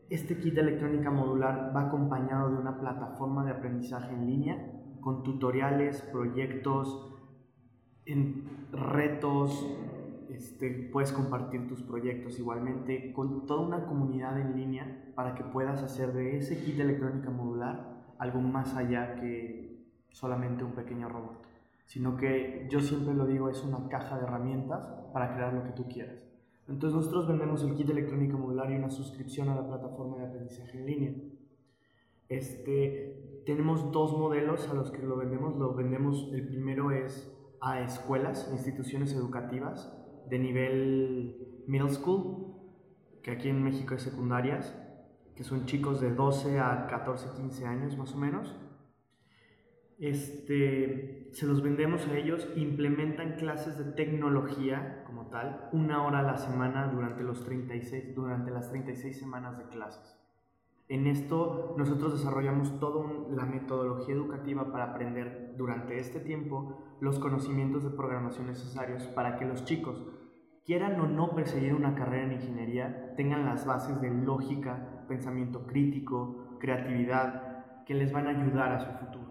este 0.09 0.37
kit 0.37 0.53
de 0.53 0.61
electrónica 0.61 1.09
modular 1.09 1.71
va 1.75 1.87
acompañado 1.87 2.51
de 2.51 2.57
una 2.57 2.79
plataforma 2.79 3.43
de 3.43 3.51
aprendizaje 3.51 4.13
en 4.13 4.27
línea 4.27 4.71
con 5.01 5.23
tutoriales, 5.23 6.01
proyectos, 6.01 7.11
en 8.05 8.43
retos, 8.71 9.65
este, 10.29 10.89
puedes 10.91 11.11
compartir 11.11 11.67
tus 11.67 11.81
proyectos 11.81 12.39
igualmente 12.39 13.13
con 13.13 13.45
toda 13.45 13.61
una 13.61 13.85
comunidad 13.85 14.39
en 14.39 14.55
línea 14.55 15.11
para 15.15 15.35
que 15.35 15.43
puedas 15.43 15.81
hacer 15.81 16.13
de 16.13 16.37
ese 16.37 16.63
kit 16.63 16.75
de 16.75 16.83
electrónica 16.83 17.29
modular 17.29 17.95
algo 18.17 18.41
más 18.41 18.75
allá 18.75 19.15
que 19.15 19.85
solamente 20.09 20.63
un 20.63 20.71
pequeño 20.71 21.09
robot, 21.09 21.45
sino 21.85 22.17
que 22.17 22.67
yo 22.69 22.79
siempre 22.79 23.13
lo 23.13 23.25
digo 23.25 23.49
es 23.49 23.63
una 23.63 23.87
caja 23.89 24.17
de 24.17 24.23
herramientas 24.23 24.87
para 25.13 25.33
crear 25.35 25.53
lo 25.53 25.63
que 25.63 25.71
tú 25.71 25.87
quieras. 25.87 26.34
Entonces 26.67 26.95
nosotros 26.95 27.27
vendemos 27.27 27.63
el 27.63 27.75
kit 27.75 27.87
de 27.87 27.93
electrónica 27.93 28.37
modular 28.37 28.71
y 28.71 28.75
una 28.75 28.89
suscripción 28.89 29.49
a 29.49 29.55
la 29.55 29.67
plataforma 29.67 30.17
de 30.17 30.25
aprendizaje 30.25 30.79
en 30.79 30.85
línea. 30.85 31.13
Este, 32.27 33.43
tenemos 33.45 33.91
dos 33.91 34.17
modelos 34.17 34.67
a 34.69 34.73
los 34.73 34.91
que 34.91 35.03
lo 35.03 35.17
vendemos. 35.17 35.55
Lo 35.57 35.75
vendemos, 35.75 36.29
el 36.33 36.47
primero 36.47 36.91
es 36.91 37.31
a 37.61 37.81
escuelas, 37.81 38.49
instituciones 38.51 39.13
educativas 39.13 39.95
de 40.29 40.39
nivel 40.39 41.63
middle 41.67 41.91
school, 41.91 42.55
que 43.21 43.31
aquí 43.31 43.49
en 43.49 43.63
México 43.63 43.93
es 43.93 44.01
secundarias, 44.01 44.75
que 45.35 45.43
son 45.43 45.65
chicos 45.65 46.01
de 46.01 46.13
12 46.13 46.59
a 46.59 46.87
14, 46.87 47.29
15 47.35 47.65
años 47.65 47.97
más 47.97 48.13
o 48.13 48.17
menos 48.17 48.55
este, 49.99 51.29
se 51.31 51.45
los 51.45 51.61
vendemos 51.61 52.07
a 52.07 52.17
ellos, 52.17 52.47
implementan 52.55 53.35
clases 53.37 53.77
de 53.77 53.91
tecnología 53.93 55.03
como 55.05 55.27
tal, 55.27 55.69
una 55.71 56.03
hora 56.05 56.19
a 56.19 56.23
la 56.23 56.37
semana 56.37 56.87
durante, 56.87 57.23
los 57.23 57.43
36, 57.45 58.13
durante 58.15 58.51
las 58.51 58.69
36 58.69 59.17
semanas 59.17 59.57
de 59.57 59.65
clases. 59.65 60.19
En 60.87 61.07
esto 61.07 61.73
nosotros 61.77 62.13
desarrollamos 62.13 62.79
toda 62.79 63.11
la 63.31 63.45
metodología 63.45 64.13
educativa 64.13 64.71
para 64.71 64.91
aprender 64.91 65.55
durante 65.57 65.97
este 65.97 66.19
tiempo 66.19 66.83
los 66.99 67.17
conocimientos 67.17 67.83
de 67.83 67.89
programación 67.89 68.47
necesarios 68.47 69.03
para 69.07 69.37
que 69.37 69.45
los 69.45 69.65
chicos, 69.65 70.05
quieran 70.63 70.99
o 70.99 71.07
no 71.07 71.33
perseguir 71.33 71.73
una 71.73 71.95
carrera 71.95 72.25
en 72.25 72.33
ingeniería, 72.33 73.13
tengan 73.15 73.45
las 73.45 73.65
bases 73.65 73.99
de 74.01 74.11
lógica, 74.11 75.05
pensamiento 75.07 75.65
crítico, 75.65 76.57
creatividad, 76.59 77.83
que 77.85 77.93
les 77.93 78.11
van 78.11 78.27
a 78.27 78.31
ayudar 78.31 78.71
a 78.71 78.79
su 78.79 79.05
futuro. 79.05 79.24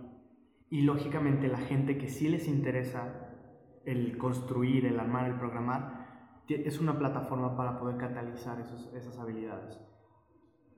Y 0.74 0.80
lógicamente 0.82 1.46
la 1.46 1.58
gente 1.58 1.96
que 1.98 2.08
sí 2.08 2.28
les 2.28 2.48
interesa 2.48 3.30
el 3.84 4.18
construir, 4.18 4.86
el 4.86 4.98
armar, 4.98 5.26
el 5.30 5.36
programar, 5.38 6.42
es 6.48 6.80
una 6.80 6.98
plataforma 6.98 7.56
para 7.56 7.78
poder 7.78 7.96
catalizar 7.96 8.58
esas 8.60 9.16
habilidades. 9.20 9.80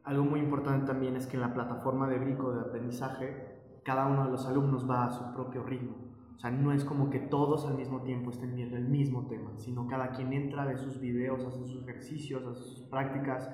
Algo 0.05 0.27
muy 0.27 0.41
importante 0.41 0.85
también 0.85 1.17
es 1.17 1.27
que 1.27 1.37
en 1.37 1.41
la 1.41 1.55
plataforma 1.55 2.11
de 2.11 2.19
Brico 2.19 2.53
de 2.53 2.61
aprendizaje 2.61 3.81
cada 3.87 4.05
uno 4.05 4.27
de 4.27 4.33
los 4.33 4.45
alumnos 4.45 4.87
va 4.87 5.07
a 5.07 5.11
su 5.11 5.33
propio 5.33 5.63
ritmo. 5.63 5.97
O 6.37 6.39
sea, 6.39 6.51
no 6.51 6.73
es 6.73 6.85
como 6.85 7.09
que 7.09 7.19
todos 7.19 7.65
al 7.65 7.79
mismo 7.79 8.03
tiempo 8.03 8.31
estén 8.31 8.55
viendo 8.55 8.77
el 8.77 8.89
mismo 8.89 9.27
tema, 9.29 9.53
sino 9.57 9.87
cada 9.87 10.11
quien 10.11 10.35
entra, 10.35 10.67
de 10.67 10.77
sus 10.77 11.01
videos, 11.01 11.43
hace 11.43 11.65
sus 11.65 11.85
ejercicios, 11.85 12.47
hace 12.47 12.65
sus 12.65 12.83
prácticas, 12.91 13.51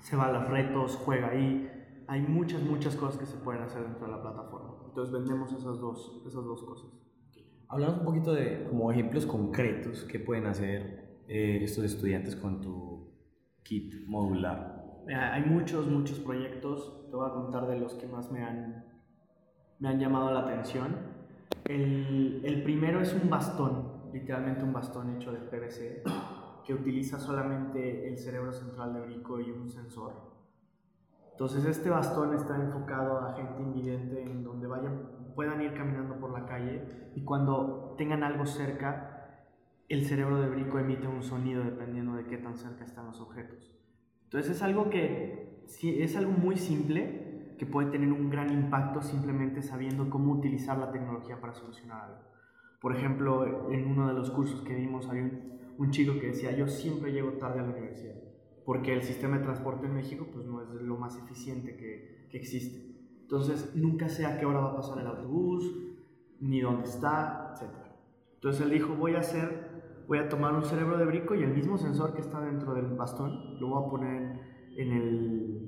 se 0.00 0.16
va 0.16 0.28
a 0.28 0.32
los 0.32 0.48
retos, 0.48 0.96
juega 1.04 1.28
ahí. 1.28 1.70
Hay 2.08 2.22
muchas, 2.22 2.62
muchas 2.62 2.96
cosas 2.96 3.18
que 3.18 3.26
se 3.26 3.36
pueden 3.36 3.60
hacer 3.60 3.82
dentro 3.82 4.06
de 4.06 4.12
la 4.12 4.22
plataforma. 4.22 4.75
Entonces 4.96 5.12
vendemos 5.12 5.52
esas 5.52 5.78
dos, 5.78 6.22
esas 6.26 6.42
dos 6.42 6.62
cosas. 6.62 6.90
Hablamos 7.68 7.98
un 7.98 8.04
poquito 8.06 8.32
de 8.32 8.64
como 8.64 8.90
ejemplos 8.90 9.26
concretos 9.26 10.04
que 10.04 10.18
pueden 10.18 10.46
hacer 10.46 11.20
eh, 11.28 11.58
estos 11.62 11.84
estudiantes 11.84 12.34
con 12.34 12.62
tu 12.62 13.12
kit 13.62 13.92
modular. 14.06 15.02
Hay 15.14 15.44
muchos, 15.44 15.86
muchos 15.86 16.18
proyectos. 16.20 17.10
Te 17.10 17.14
voy 17.14 17.28
a 17.28 17.34
contar 17.34 17.66
de 17.66 17.78
los 17.78 17.92
que 17.92 18.06
más 18.06 18.32
me 18.32 18.42
han, 18.42 18.86
me 19.80 19.88
han 19.90 20.00
llamado 20.00 20.32
la 20.32 20.40
atención. 20.40 20.96
El, 21.66 22.40
el, 22.42 22.62
primero 22.62 23.02
es 23.02 23.12
un 23.12 23.28
bastón, 23.28 24.10
literalmente 24.14 24.64
un 24.64 24.72
bastón 24.72 25.14
hecho 25.14 25.30
de 25.30 25.40
PVC, 25.40 26.04
que 26.64 26.72
utiliza 26.72 27.18
solamente 27.18 28.08
el 28.08 28.16
cerebro 28.16 28.50
central 28.50 28.94
de 28.94 29.00
Brico 29.02 29.40
y 29.40 29.50
un 29.50 29.68
sensor. 29.68 30.35
Entonces 31.36 31.66
este 31.66 31.90
bastón 31.90 32.34
está 32.34 32.56
enfocado 32.56 33.18
a 33.18 33.34
gente 33.34 33.60
invidente 33.60 34.22
en 34.22 34.42
donde 34.42 34.66
vayan, 34.66 35.02
puedan 35.34 35.60
ir 35.60 35.74
caminando 35.74 36.16
por 36.18 36.32
la 36.32 36.46
calle 36.46 36.82
y 37.14 37.24
cuando 37.24 37.94
tengan 37.98 38.22
algo 38.22 38.46
cerca, 38.46 39.44
el 39.90 40.06
cerebro 40.06 40.40
de 40.40 40.48
Brico 40.48 40.78
emite 40.78 41.06
un 41.06 41.22
sonido 41.22 41.62
dependiendo 41.62 42.14
de 42.14 42.24
qué 42.24 42.38
tan 42.38 42.56
cerca 42.56 42.84
están 42.84 43.04
los 43.04 43.20
objetos. 43.20 43.76
Entonces 44.24 44.56
es 44.56 44.62
algo 44.62 44.88
que 44.88 45.62
es 45.82 46.16
algo 46.16 46.32
muy 46.32 46.56
simple, 46.56 47.54
que 47.58 47.66
puede 47.66 47.90
tener 47.90 48.10
un 48.12 48.30
gran 48.30 48.50
impacto 48.50 49.02
simplemente 49.02 49.60
sabiendo 49.60 50.08
cómo 50.08 50.32
utilizar 50.32 50.78
la 50.78 50.90
tecnología 50.90 51.38
para 51.38 51.52
solucionar 51.52 52.04
algo. 52.04 52.20
Por 52.80 52.96
ejemplo, 52.96 53.70
en 53.70 53.86
uno 53.86 54.08
de 54.08 54.14
los 54.14 54.30
cursos 54.30 54.62
que 54.62 54.74
dimos 54.74 55.06
hay 55.10 55.20
un, 55.76 55.90
chico 55.90 56.18
que 56.18 56.28
decía, 56.28 56.52
yo 56.52 56.66
siempre 56.66 57.12
llego 57.12 57.32
tarde 57.32 57.60
a 57.60 57.62
la 57.64 57.72
universidad, 57.72 58.14
porque 58.66 58.92
el 58.92 59.02
sistema 59.02 59.38
de 59.38 59.44
transporte 59.44 59.86
en 59.86 59.94
México 59.94 60.26
pues, 60.30 60.44
no 60.44 60.60
es 60.60 60.68
lo 60.82 60.98
más 60.98 61.16
eficiente 61.16 61.76
que, 61.76 62.26
que 62.30 62.36
existe. 62.36 62.94
Entonces, 63.22 63.74
nunca 63.74 64.08
sé 64.08 64.26
a 64.26 64.38
qué 64.38 64.44
hora 64.44 64.60
va 64.60 64.72
a 64.72 64.76
pasar 64.76 64.98
el 64.98 65.06
autobús, 65.06 65.72
ni 66.40 66.60
dónde 66.60 66.84
está, 66.84 67.54
etc. 67.54 67.72
Entonces 68.34 68.62
él 68.62 68.70
dijo, 68.70 68.94
voy 68.94 69.14
a 69.14 69.20
hacer, 69.20 70.02
voy 70.06 70.18
a 70.18 70.28
tomar 70.28 70.54
un 70.54 70.64
cerebro 70.64 70.98
de 70.98 71.06
brico 71.06 71.34
y 71.34 71.42
el 71.42 71.54
mismo 71.54 71.78
sensor 71.78 72.12
que 72.12 72.20
está 72.20 72.40
dentro 72.40 72.74
del 72.74 72.86
bastón, 72.88 73.58
lo 73.58 73.68
voy 73.68 73.84
a 73.84 73.90
poner 73.90 74.40
en 74.76 74.92
el 74.92 75.66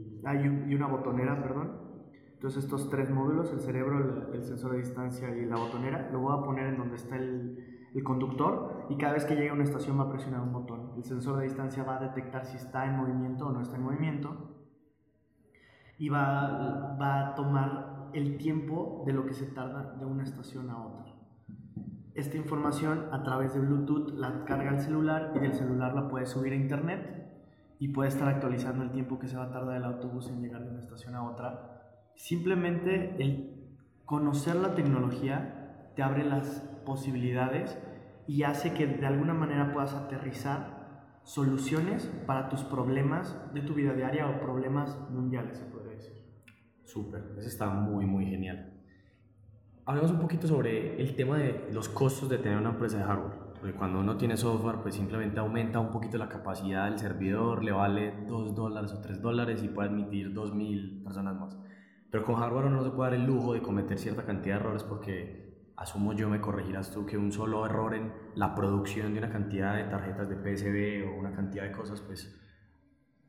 y 0.69 0.75
una 0.75 0.89
botonera, 0.89 1.41
perdón. 1.43 1.89
Entonces 2.35 2.65
estos 2.65 2.91
tres 2.91 3.11
módulos, 3.11 3.53
el 3.53 3.61
cerebro, 3.61 4.33
el, 4.33 4.45
sensor 4.45 4.73
de 4.73 4.79
distancia 4.79 5.35
y 5.37 5.47
la 5.47 5.57
botonera, 5.57 6.11
lo 6.13 6.21
voy 6.21 6.39
a 6.39 6.45
poner 6.45 6.67
en 6.67 6.77
donde 6.77 6.97
está 6.97 7.17
el, 7.17 7.68
el 7.95 8.03
conductor 8.03 8.87
y 8.89 8.97
cada 8.97 9.15
vez 9.15 9.25
que 9.25 9.35
llegue 9.35 9.51
a 9.51 9.55
una 9.55 9.65
estación 9.65 9.99
va 9.99 10.05
a 10.05 10.11
presionar 10.11 10.41
un 10.41 10.53
botón. 10.53 10.93
El 10.97 11.05
sensor 11.05 11.39
de 11.39 11.45
distancia 11.45 11.85
va 11.85 11.97
a 11.97 12.01
detectar 12.01 12.45
si 12.45 12.57
está 12.57 12.85
en 12.87 12.97
movimiento 12.97 13.47
o 13.47 13.53
no 13.53 13.61
está 13.61 13.77
en 13.77 13.83
movimiento 13.83 14.55
y 15.99 16.09
va, 16.09 16.97
va 17.01 17.29
a 17.29 17.35
tomar 17.35 18.11
el 18.13 18.39
tiempo 18.39 19.03
de 19.07 19.13
lo 19.13 19.27
que 19.27 19.35
se 19.35 19.47
tarda 19.47 19.95
de 19.99 20.05
una 20.05 20.23
estación 20.23 20.71
a 20.71 20.85
otra. 20.85 21.15
Esta 22.15 22.37
información 22.37 23.07
a 23.13 23.23
través 23.23 23.55
de 23.55 23.61
Bluetooth 23.61 24.11
la 24.15 24.45
carga 24.45 24.71
el 24.71 24.81
celular 24.81 25.33
y 25.37 25.39
del 25.39 25.55
celular 25.55 25.95
la 25.95 26.09
puede 26.09 26.27
subir 26.27 26.53
a 26.53 26.57
internet 26.57 27.19
y 27.79 27.89
puede 27.89 28.09
estar 28.09 28.29
actualizando 28.29 28.83
el 28.83 28.91
tiempo 28.91 29.19
que 29.19 29.29
se 29.29 29.37
va 29.37 29.45
a 29.45 29.51
tardar 29.51 29.77
el 29.77 29.85
autobús 29.85 30.29
en 30.29 30.43
llegar 30.43 30.65
de 30.65 30.71
una 30.71 30.81
estación 30.81 31.15
a 31.15 31.23
otra. 31.23 32.11
Simplemente 32.17 33.15
el 33.23 33.77
conocer 34.05 34.57
la 34.57 34.75
tecnología 34.75 35.93
te 35.95 36.03
abre 36.03 36.25
las 36.25 36.69
posibilidades 36.89 37.79
y 38.27 38.43
hace 38.43 38.73
que 38.73 38.87
de 38.87 39.07
alguna 39.07 39.35
manera 39.35 39.73
puedas 39.73 39.95
aterrizar 39.95 41.21
soluciones 41.23 42.11
para 42.27 42.49
tus 42.49 42.65
problemas 42.65 43.37
de 43.53 43.61
tu 43.61 43.75
vida 43.75 43.93
diaria 43.93 44.27
o 44.29 44.41
problemas 44.41 44.99
mundiales, 45.11 45.59
se 45.59 45.67
podría 45.67 45.93
decir. 45.93 46.15
Súper, 46.85 47.23
eso 47.37 47.47
está 47.47 47.69
muy, 47.69 48.07
muy 48.07 48.25
genial. 48.25 48.73
Hablemos 49.85 50.11
un 50.11 50.21
poquito 50.21 50.49
sobre 50.49 51.01
el 51.01 51.15
tema 51.15 51.39
de 51.39 51.69
los 51.73 51.89
costos 51.89 52.29
de 52.29 52.39
tener 52.39 52.59
una 52.59 52.71
empresa 52.71 52.99
de 52.99 53.05
hardware. 53.05 53.49
Porque 53.61 53.75
cuando 53.75 54.01
uno 54.01 54.17
tiene 54.17 54.37
software, 54.37 54.77
pues 54.83 54.95
simplemente 54.95 55.41
aumenta 55.41 55.81
un 55.81 55.91
poquito 55.91 56.17
la 56.17 56.29
capacidad 56.29 56.85
del 56.89 56.99
servidor, 56.99 57.65
le 57.65 57.73
vale 57.73 58.15
2 58.27 58.55
dólares 58.55 58.93
o 58.93 59.01
3 59.01 59.21
dólares 59.21 59.63
y 59.63 59.69
puede 59.69 59.89
admitir 59.89 60.33
2.000 60.33 61.03
personas 61.03 61.35
más. 61.39 61.59
Pero 62.11 62.25
con 62.25 62.37
hardware 62.37 62.67
uno 62.67 62.77
no 62.77 62.85
se 62.85 62.91
puede 62.91 63.11
dar 63.11 63.21
el 63.21 63.27
lujo 63.27 63.55
de 63.55 63.61
cometer 63.61 63.99
cierta 63.99 64.25
cantidad 64.25 64.57
de 64.57 64.61
errores 64.61 64.83
porque 64.85 65.48
asumo 65.79 66.13
yo, 66.13 66.29
me 66.29 66.41
corregirás 66.41 66.91
tú, 66.91 67.07
que 67.07 67.17
un 67.17 67.33
solo 67.33 67.65
error 67.65 67.95
en 67.95 68.13
la 68.35 68.55
producción 68.55 69.13
de 69.13 69.21
una 69.21 69.31
cantidad 69.31 69.77
de 69.77 69.85
tarjetas 69.85 70.29
de 70.29 70.37
PSB 70.37 71.09
o 71.09 71.19
una 71.19 71.33
cantidad 71.33 71.65
de 71.65 71.73
cosas, 71.73 72.01
pues 72.01 72.37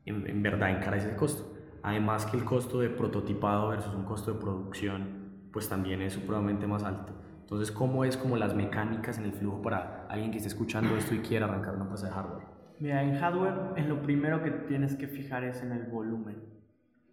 en, 0.06 0.28
en 0.28 0.44
verdad 0.44 0.72
encarece 0.72 1.12
el 1.12 1.16
costo. 1.16 1.56
Además 1.84 2.26
que 2.26 2.38
el 2.38 2.44
costo 2.44 2.80
de 2.80 2.90
prototipado 2.90 3.70
versus 3.70 3.94
un 3.94 4.04
costo 4.04 4.34
de 4.34 4.40
producción, 4.40 5.50
pues 5.54 5.70
también 5.70 6.02
es 6.02 6.14
supremamente 6.14 6.68
más 6.68 6.84
alto. 6.84 7.14
Entonces, 7.42 7.72
¿cómo 7.72 8.04
es 8.04 8.18
como 8.18 8.36
las 8.36 8.56
mecánicas 8.56 9.18
en 9.18 9.26
el 9.26 9.34
flujo 9.34 9.62
para 9.62 10.06
alguien 10.08 10.32
que 10.32 10.38
esté 10.38 10.50
escuchando 10.50 10.96
esto 10.98 11.16
y 11.16 11.20
quiera 11.20 11.46
arrancar 11.46 11.76
una 11.76 11.84
empresa 11.84 12.08
de 12.08 12.14
hardware? 12.14 12.46
Mira, 12.80 13.04
en 13.04 13.16
hardware, 13.16 13.74
en 13.76 13.90
lo 13.90 14.02
primero 14.02 14.44
que 14.44 14.52
tienes 14.52 14.96
que 14.96 15.08
fijar 15.08 15.44
es 15.44 15.62
en 15.64 15.72
el 15.72 15.84
volumen. 15.84 16.38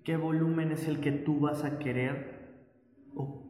¿Qué 0.05 0.17
volumen 0.17 0.73
es 0.73 0.89
el 0.89 1.01
que 1.01 1.11
tú 1.11 1.41
vas 1.41 1.65
a 1.65 1.79
querer 1.79 2.37
o 3.15 3.46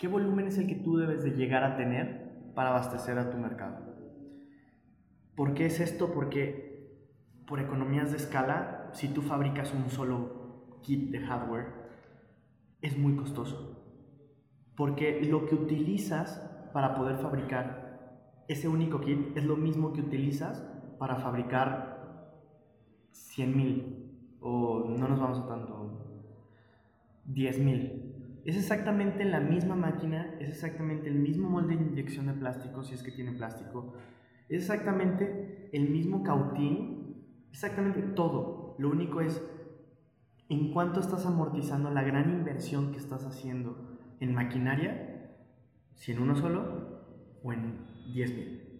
qué 0.00 0.08
volumen 0.08 0.48
es 0.48 0.58
el 0.58 0.66
que 0.66 0.74
tú 0.74 0.96
debes 0.96 1.22
de 1.22 1.32
llegar 1.32 1.62
a 1.62 1.76
tener 1.76 2.52
para 2.54 2.70
abastecer 2.70 3.18
a 3.18 3.30
tu 3.30 3.36
mercado? 3.36 3.94
¿Por 5.36 5.54
qué 5.54 5.66
es 5.66 5.78
esto? 5.78 6.12
Porque 6.12 6.98
por 7.46 7.60
economías 7.60 8.10
de 8.10 8.16
escala, 8.16 8.90
si 8.92 9.08
tú 9.08 9.22
fabricas 9.22 9.72
un 9.72 9.88
solo 9.90 10.80
kit 10.82 11.10
de 11.10 11.20
hardware, 11.20 11.66
es 12.80 12.98
muy 12.98 13.14
costoso 13.14 13.80
porque 14.80 15.20
lo 15.24 15.44
que 15.44 15.54
utilizas 15.54 16.38
para 16.72 16.94
poder 16.94 17.18
fabricar 17.18 18.44
ese 18.48 18.66
único 18.66 19.02
kit 19.02 19.36
es 19.36 19.44
lo 19.44 19.54
mismo 19.54 19.92
que 19.92 20.00
utilizas 20.00 20.66
para 20.98 21.16
fabricar 21.16 22.32
100.000 23.12 24.38
o 24.40 24.86
no 24.88 25.06
nos 25.06 25.20
vamos 25.20 25.38
a 25.40 25.46
tanto, 25.48 26.24
10.000. 27.28 28.09
Es 28.44 28.56
exactamente 28.56 29.24
la 29.24 29.40
misma 29.40 29.76
máquina, 29.76 30.34
es 30.40 30.48
exactamente 30.48 31.08
el 31.08 31.16
mismo 31.16 31.48
molde 31.48 31.76
de 31.76 31.82
inyección 31.82 32.26
de 32.26 32.32
plástico, 32.32 32.82
si 32.82 32.94
es 32.94 33.02
que 33.02 33.12
tiene 33.12 33.32
plástico, 33.32 33.94
es 34.48 34.62
exactamente 34.62 35.70
el 35.72 35.90
mismo 35.90 36.22
cautín, 36.22 37.24
exactamente 37.50 38.02
todo. 38.02 38.74
Lo 38.78 38.90
único 38.90 39.20
es 39.20 39.42
en 40.48 40.72
cuánto 40.72 41.00
estás 41.00 41.26
amortizando 41.26 41.90
la 41.90 42.02
gran 42.02 42.30
inversión 42.30 42.90
que 42.90 42.98
estás 42.98 43.24
haciendo 43.24 43.98
en 44.18 44.34
maquinaria, 44.34 45.36
si 45.94 46.12
en 46.12 46.20
uno 46.20 46.34
solo 46.34 47.38
o 47.44 47.52
en 47.52 47.86
10.000. 48.12 48.70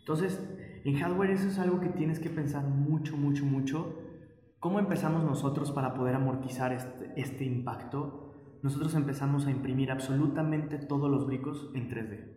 Entonces, 0.00 0.38
en 0.84 0.98
hardware 0.98 1.30
eso 1.30 1.48
es 1.48 1.58
algo 1.58 1.80
que 1.80 1.88
tienes 1.88 2.18
que 2.18 2.28
pensar 2.28 2.64
mucho, 2.64 3.16
mucho, 3.16 3.46
mucho. 3.46 3.98
¿Cómo 4.60 4.78
empezamos 4.78 5.24
nosotros 5.24 5.72
para 5.72 5.94
poder 5.94 6.14
amortizar 6.14 6.74
este, 6.74 7.12
este 7.16 7.44
impacto? 7.44 8.23
Nosotros 8.64 8.94
empezamos 8.94 9.46
a 9.46 9.50
imprimir 9.50 9.90
absolutamente 9.90 10.78
todos 10.78 11.10
los 11.10 11.26
bricos 11.26 11.70
en 11.74 11.90
3D. 11.90 12.32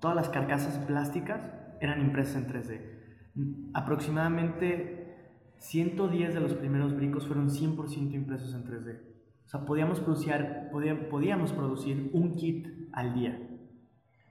Todas 0.00 0.16
las 0.16 0.28
carcasas 0.28 0.76
plásticas 0.86 1.40
eran 1.80 2.00
impresas 2.00 2.34
en 2.34 2.48
3D. 2.48 3.70
Aproximadamente 3.74 5.30
110 5.58 6.34
de 6.34 6.40
los 6.40 6.54
primeros 6.54 6.96
bricos 6.96 7.28
fueron 7.28 7.48
100% 7.48 8.12
impresos 8.12 8.54
en 8.54 8.64
3D. 8.64 9.02
O 9.46 9.48
sea, 9.48 9.64
podíamos 9.64 10.00
producir, 10.00 10.32
podíamos 11.12 11.52
producir 11.52 12.10
un 12.12 12.34
kit 12.34 12.66
al 12.92 13.14
día. 13.14 13.40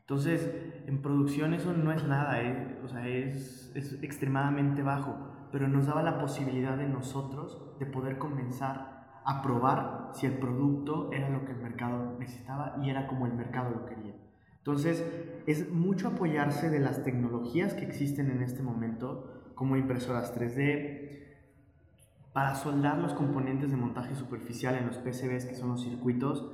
Entonces, 0.02 0.54
en 0.86 1.02
producción 1.02 1.54
eso 1.54 1.72
no 1.72 1.94
es 1.94 2.06
nada, 2.06 2.44
¿eh? 2.44 2.78
o 2.84 2.90
sea, 2.90 3.08
es, 3.08 3.72
es 3.74 4.04
extremadamente 4.04 4.84
bajo, 4.84 5.16
pero 5.54 5.70
nos 5.70 5.88
daba 5.88 6.04
la 6.04 6.20
posibilidad 6.20 6.76
de 6.76 6.90
nosotros 6.90 7.74
de 7.80 7.86
poder 7.86 8.18
comenzar 8.18 8.97
a 9.28 9.42
probar 9.42 10.12
si 10.14 10.26
el 10.26 10.38
producto 10.38 11.12
era 11.12 11.30
lo 11.30 11.44
que 11.44 11.52
el 11.52 11.58
mercado 11.58 12.16
necesitaba 12.18 12.78
y 12.82 12.90
era 12.90 13.08
como 13.08 13.26
el 13.28 13.34
mercado 13.34 13.72
lo 13.72 13.86
quería. 13.86 14.16
Entonces, 14.60 15.06
es 15.46 15.70
mucho 15.70 16.08
apoyarse 16.08 16.70
de 16.70 16.80
las 16.80 17.04
tecnologías 17.04 17.74
que 17.74 17.84
existen 17.84 18.32
en 18.32 18.42
este 18.42 18.64
momento, 18.64 19.52
como 19.54 19.76
impresoras 19.76 20.34
3D, 20.34 21.26
para 22.32 22.56
soldar 22.56 23.00
los 23.00 23.14
componentes 23.14 23.70
de 23.70 23.76
montaje 23.76 24.16
superficial 24.16 24.76
en 24.76 24.88
los 24.88 24.98
PCBs, 24.98 25.46
que 25.46 25.56
son 25.56 25.70
los 25.70 25.84
circuitos, 25.84 26.50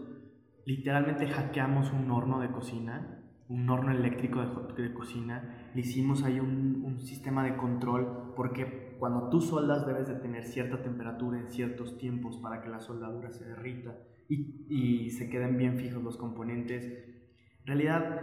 literalmente 0.65 1.27
hackeamos 1.27 1.91
un 1.91 2.09
horno 2.09 2.39
de 2.39 2.49
cocina, 2.49 3.19
un 3.49 3.69
horno 3.69 3.91
eléctrico 3.91 4.41
de, 4.41 4.93
cocina, 4.93 5.69
le 5.75 5.81
hicimos 5.81 6.23
ahí 6.23 6.39
un, 6.39 6.81
un, 6.83 7.01
sistema 7.01 7.43
de 7.43 7.55
control, 7.55 8.33
porque 8.35 8.82
cuando 9.03 9.27
tú 9.27 9.41
soldas 9.41 9.85
debes 9.85 10.07
de 10.07 10.15
tener 10.15 10.45
cierta 10.45 10.81
temperatura 10.81 11.37
en 11.37 11.51
ciertos 11.51 11.97
tiempos 11.97 12.37
para 12.37 12.61
que 12.61 12.69
la 12.69 12.79
soldadura 12.79 13.33
se 13.33 13.43
derrita. 13.43 13.97
y, 14.29 14.65
y 14.69 15.09
se 15.09 15.29
queden 15.29 15.57
bien 15.57 15.75
fijos 15.77 16.01
los 16.01 16.15
componentes. 16.15 16.85
En 16.85 17.67
realidad, 17.67 18.21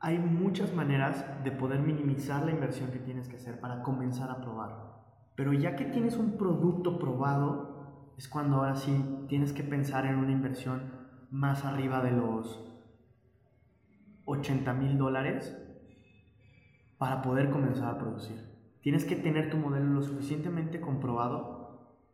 hay 0.00 0.18
muchas 0.18 0.74
maneras 0.74 1.24
de 1.44 1.50
poder 1.50 1.80
minimizar 1.80 2.44
la 2.44 2.50
inversión 2.50 2.90
que 2.90 2.98
tienes 2.98 3.26
que 3.26 3.36
hacer 3.36 3.58
para 3.58 3.82
comenzar 3.82 4.30
a 4.30 4.42
probar. 4.42 5.02
Pero 5.34 5.54
ya 5.54 5.76
que 5.76 5.86
tienes 5.86 6.18
un 6.18 6.36
producto 6.36 6.98
probado, 6.98 8.12
es 8.18 8.28
cuando 8.28 8.58
ahora 8.58 8.74
sí 8.74 9.24
tienes 9.30 9.54
que 9.54 9.64
pensar 9.64 10.04
en 10.04 10.16
una 10.16 10.32
inversión 10.32 10.92
más 11.30 11.64
arriba 11.64 12.02
de 12.02 12.10
los 12.10 12.62
80 14.26 14.74
mil 14.74 14.98
dólares 14.98 15.56
para 16.98 17.22
poder 17.22 17.48
comenzar 17.48 17.94
a 17.94 17.98
producir. 17.98 18.51
Tienes 18.82 19.04
que 19.04 19.16
tener 19.16 19.48
tu 19.48 19.56
modelo 19.56 19.86
lo 19.86 20.02
suficientemente 20.02 20.80
comprobado 20.80 21.62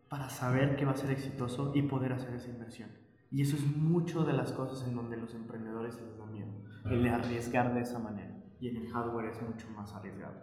para 0.09 0.29
saber 0.29 0.77
que 0.77 0.85
va 0.85 0.93
a 0.93 0.97
ser 0.97 1.11
exitoso 1.11 1.73
y 1.75 1.83
poder 1.83 2.13
hacer 2.13 2.35
esa 2.35 2.51
inversión. 2.51 2.91
Y 3.31 3.43
eso 3.43 3.57
es 3.57 3.77
mucho 3.77 4.25
de 4.25 4.33
las 4.33 4.53
cosas 4.53 4.87
en 4.87 4.95
donde 4.95 5.17
los 5.17 5.35
emprendedores 5.35 6.01
les 6.01 6.19
da 6.19 6.27
miedo, 6.27 6.53
el 6.85 7.07
arriesgar 7.09 7.75
de 7.75 7.81
esa 7.81 7.99
manera. 7.99 8.35
Y 8.61 8.69
en 8.69 8.77
el 8.77 8.89
hardware 8.89 9.31
es 9.31 9.43
mucho 9.43 9.69
más 9.71 9.95
arriesgado. 9.95 10.37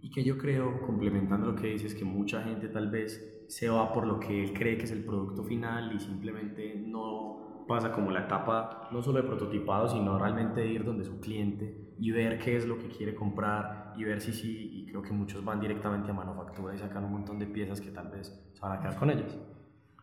Y 0.00 0.10
que 0.10 0.22
yo 0.22 0.36
creo, 0.36 0.82
complementando 0.82 1.46
lo 1.46 1.56
que 1.56 1.68
dices, 1.68 1.94
que 1.94 2.04
mucha 2.04 2.42
gente 2.42 2.68
tal 2.68 2.90
vez 2.90 3.44
se 3.48 3.68
va 3.68 3.92
por 3.92 4.06
lo 4.06 4.20
que 4.20 4.44
él 4.44 4.52
cree 4.52 4.76
que 4.76 4.84
es 4.84 4.90
el 4.90 5.04
producto 5.04 5.44
final 5.44 5.94
y 5.94 6.00
simplemente 6.00 6.74
no 6.86 7.43
pasa 7.66 7.92
como 7.92 8.10
la 8.10 8.20
etapa 8.20 8.88
no 8.92 9.02
solo 9.02 9.22
de 9.22 9.28
prototipado, 9.28 9.88
sino 9.88 10.18
realmente 10.18 10.66
ir 10.66 10.84
donde 10.84 11.04
su 11.04 11.20
cliente 11.20 11.94
y 11.98 12.10
ver 12.10 12.38
qué 12.38 12.56
es 12.56 12.66
lo 12.66 12.78
que 12.78 12.88
quiere 12.88 13.14
comprar 13.14 13.94
y 13.96 14.04
ver 14.04 14.20
si 14.20 14.32
sí, 14.32 14.70
y 14.72 14.86
creo 14.86 15.02
que 15.02 15.12
muchos 15.12 15.44
van 15.44 15.60
directamente 15.60 16.10
a 16.10 16.14
manufactura 16.14 16.74
y 16.74 16.78
sacan 16.78 17.04
un 17.04 17.12
montón 17.12 17.38
de 17.38 17.46
piezas 17.46 17.80
que 17.80 17.90
tal 17.90 18.08
vez 18.10 18.50
se 18.52 18.60
van 18.60 18.72
a 18.72 18.80
quedar 18.80 18.96
con 18.96 19.10
ellas. 19.10 19.38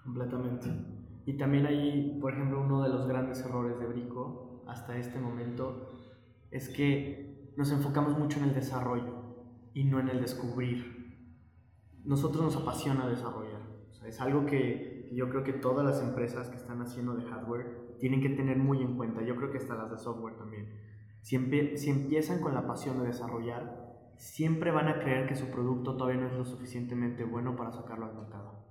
Completamente. 0.03 0.69
Y 1.25 1.37
también 1.37 1.65
hay, 1.65 2.17
por 2.19 2.33
ejemplo, 2.33 2.61
uno 2.61 2.81
de 2.81 2.89
los 2.89 3.07
grandes 3.07 3.45
errores 3.45 3.79
de 3.79 3.85
Brico 3.85 4.63
hasta 4.67 4.97
este 4.97 5.19
momento 5.19 5.91
es 6.49 6.69
que 6.69 7.53
nos 7.57 7.71
enfocamos 7.71 8.17
mucho 8.17 8.39
en 8.39 8.45
el 8.45 8.53
desarrollo 8.53 9.21
y 9.73 9.83
no 9.83 9.99
en 9.99 10.09
el 10.09 10.21
descubrir. 10.21 11.01
Nosotros 12.03 12.43
nos 12.43 12.55
apasiona 12.55 13.07
desarrollar. 13.07 13.61
es 14.05 14.19
algo 14.19 14.45
que 14.45 14.90
yo 15.15 15.29
creo 15.29 15.43
que 15.43 15.53
todas 15.53 15.85
las 15.85 16.01
empresas 16.01 16.49
que 16.49 16.57
están 16.57 16.81
haciendo 16.81 17.13
de 17.15 17.25
hardware 17.25 17.97
tienen 17.99 18.21
que 18.21 18.29
tener 18.29 18.57
muy 18.57 18.81
en 18.81 18.95
cuenta. 18.95 19.21
Yo 19.21 19.35
creo 19.35 19.51
que 19.51 19.57
hasta 19.57 19.75
las 19.75 19.91
de 19.91 19.97
software 19.97 20.37
también. 20.37 20.69
Si, 21.21 21.37
si 21.77 21.89
empiezan 21.89 22.41
con 22.41 22.53
la 22.53 22.65
pasión 22.65 22.99
de 22.99 23.07
desarrollar, 23.07 23.91
siempre 24.15 24.71
van 24.71 24.87
a 24.87 24.99
creer 24.99 25.27
que 25.27 25.35
su 25.35 25.47
producto 25.47 25.97
todavía 25.97 26.21
no 26.21 26.27
es 26.27 26.33
lo 26.33 26.45
suficientemente 26.45 27.23
bueno 27.23 27.55
para 27.55 27.71
sacarlo 27.71 28.05
al 28.05 28.15
mercado. 28.15 28.65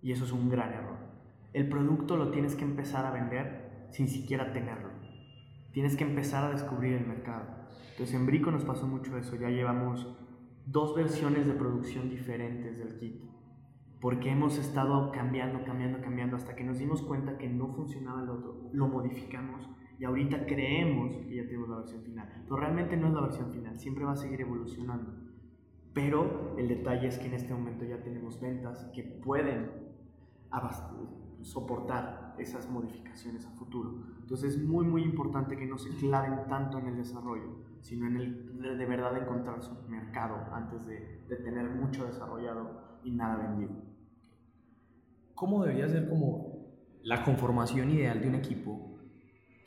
Y 0.00 0.12
eso 0.12 0.24
es 0.24 0.32
un 0.32 0.48
gran 0.48 0.72
error. 0.72 0.98
El 1.52 1.68
producto 1.68 2.16
lo 2.16 2.30
tienes 2.30 2.54
que 2.54 2.64
empezar 2.64 3.04
a 3.04 3.10
vender 3.10 3.88
sin 3.90 4.08
siquiera 4.08 4.52
tenerlo. 4.52 4.90
Tienes 5.72 5.96
que 5.96 6.04
empezar 6.04 6.44
a 6.44 6.50
descubrir 6.50 6.94
el 6.94 7.06
mercado. 7.06 7.44
Entonces 7.90 8.14
en 8.14 8.26
Brico 8.26 8.50
nos 8.50 8.64
pasó 8.64 8.86
mucho 8.86 9.16
eso. 9.18 9.36
Ya 9.36 9.48
llevamos 9.50 10.06
dos 10.66 10.94
versiones 10.94 11.46
de 11.46 11.54
producción 11.54 12.08
diferentes 12.08 12.78
del 12.78 12.98
kit. 12.98 13.22
Porque 14.00 14.30
hemos 14.30 14.58
estado 14.58 15.10
cambiando, 15.10 15.64
cambiando, 15.64 16.00
cambiando 16.00 16.36
hasta 16.36 16.54
que 16.54 16.64
nos 16.64 16.78
dimos 16.78 17.02
cuenta 17.02 17.38
que 17.38 17.48
no 17.48 17.68
funcionaba 17.68 18.22
el 18.22 18.30
otro. 18.30 18.68
Lo 18.72 18.88
modificamos 18.88 19.68
y 19.98 20.04
ahorita 20.04 20.44
creemos 20.44 21.16
que 21.26 21.36
ya 21.36 21.46
tenemos 21.46 21.68
la 21.68 21.76
versión 21.76 22.02
final. 22.02 22.28
Pero 22.44 22.56
realmente 22.56 22.96
no 22.96 23.08
es 23.08 23.14
la 23.14 23.22
versión 23.22 23.50
final, 23.52 23.78
siempre 23.78 24.04
va 24.04 24.12
a 24.12 24.16
seguir 24.16 24.40
evolucionando. 24.40 25.14
Pero 25.94 26.54
el 26.58 26.68
detalle 26.68 27.08
es 27.08 27.18
que 27.18 27.26
en 27.26 27.34
este 27.34 27.54
momento 27.54 27.84
ya 27.86 28.02
tenemos 28.02 28.38
ventas 28.38 28.90
que 28.94 29.02
pueden 29.02 29.70
soportar 31.40 32.34
esas 32.38 32.68
modificaciones 32.68 33.46
a 33.46 33.50
futuro. 33.52 34.04
Entonces 34.20 34.56
es 34.56 34.62
muy 34.62 34.84
muy 34.84 35.02
importante 35.02 35.56
que 35.56 35.66
no 35.66 35.78
se 35.78 35.90
claven 35.96 36.46
tanto 36.48 36.78
en 36.78 36.88
el 36.88 36.96
desarrollo, 36.96 37.64
sino 37.80 38.06
en 38.06 38.16
el 38.16 38.78
de, 38.78 38.86
verdad 38.86 39.16
encontrar 39.16 39.62
su 39.62 39.74
mercado 39.88 40.36
antes 40.52 40.84
de, 40.86 41.24
de, 41.28 41.36
tener 41.36 41.70
mucho 41.70 42.04
desarrollado 42.04 42.98
y 43.04 43.12
nada 43.12 43.36
vendido. 43.36 43.85
¿Cómo 45.36 45.62
debería 45.62 45.86
ser 45.86 46.08
como 46.08 46.66
la 47.02 47.22
conformación 47.22 47.90
ideal 47.90 48.22
de 48.22 48.28
un 48.28 48.36
equipo 48.36 48.98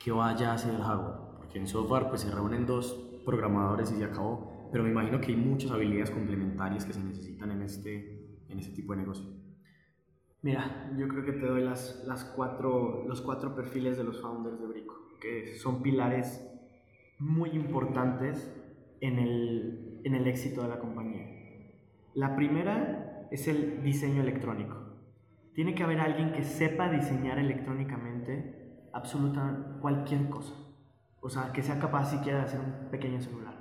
que 0.00 0.10
vaya 0.10 0.52
a 0.52 0.56
el 0.56 0.82
hardware? 0.82 1.36
Porque 1.38 1.60
en 1.60 1.68
software 1.68 2.08
pues 2.08 2.22
se 2.22 2.30
reúnen 2.30 2.66
dos 2.66 2.92
programadores 3.24 3.92
y 3.92 3.94
se 3.94 4.04
acabó, 4.04 4.68
pero 4.72 4.82
me 4.82 4.90
imagino 4.90 5.20
que 5.20 5.28
hay 5.28 5.36
muchas 5.36 5.70
habilidades 5.70 6.10
complementarias 6.10 6.84
que 6.84 6.92
se 6.92 7.04
necesitan 7.04 7.52
en 7.52 7.62
este, 7.62 8.42
en 8.48 8.58
este 8.58 8.74
tipo 8.74 8.94
de 8.94 9.02
negocio. 9.02 9.26
Mira, 10.42 10.90
yo 10.98 11.06
creo 11.06 11.24
que 11.24 11.34
te 11.34 11.46
doy 11.46 11.62
las, 11.62 12.02
las 12.04 12.24
cuatro, 12.24 13.04
los 13.06 13.20
cuatro 13.20 13.54
perfiles 13.54 13.96
de 13.96 14.02
los 14.02 14.20
founders 14.20 14.60
de 14.60 14.66
Brico, 14.66 14.96
que 15.20 15.54
son 15.54 15.82
pilares 15.82 16.44
muy 17.20 17.50
importantes 17.50 18.52
en 19.00 19.20
el, 19.20 20.00
en 20.02 20.16
el 20.16 20.26
éxito 20.26 20.62
de 20.62 20.68
la 20.68 20.80
compañía. 20.80 21.28
La 22.14 22.34
primera 22.34 23.28
es 23.30 23.46
el 23.46 23.84
diseño 23.84 24.20
electrónico. 24.20 24.89
Tiene 25.54 25.74
que 25.74 25.82
haber 25.82 26.00
alguien 26.00 26.32
que 26.32 26.44
sepa 26.44 26.90
diseñar 26.90 27.38
electrónicamente 27.38 28.88
absolutamente 28.92 29.80
cualquier 29.80 30.28
cosa. 30.28 30.54
O 31.20 31.28
sea, 31.28 31.52
que 31.52 31.62
sea 31.62 31.78
capaz 31.78 32.10
siquiera 32.10 32.38
de 32.38 32.44
hacer 32.44 32.60
un 32.60 32.90
pequeño 32.90 33.20
celular. 33.20 33.54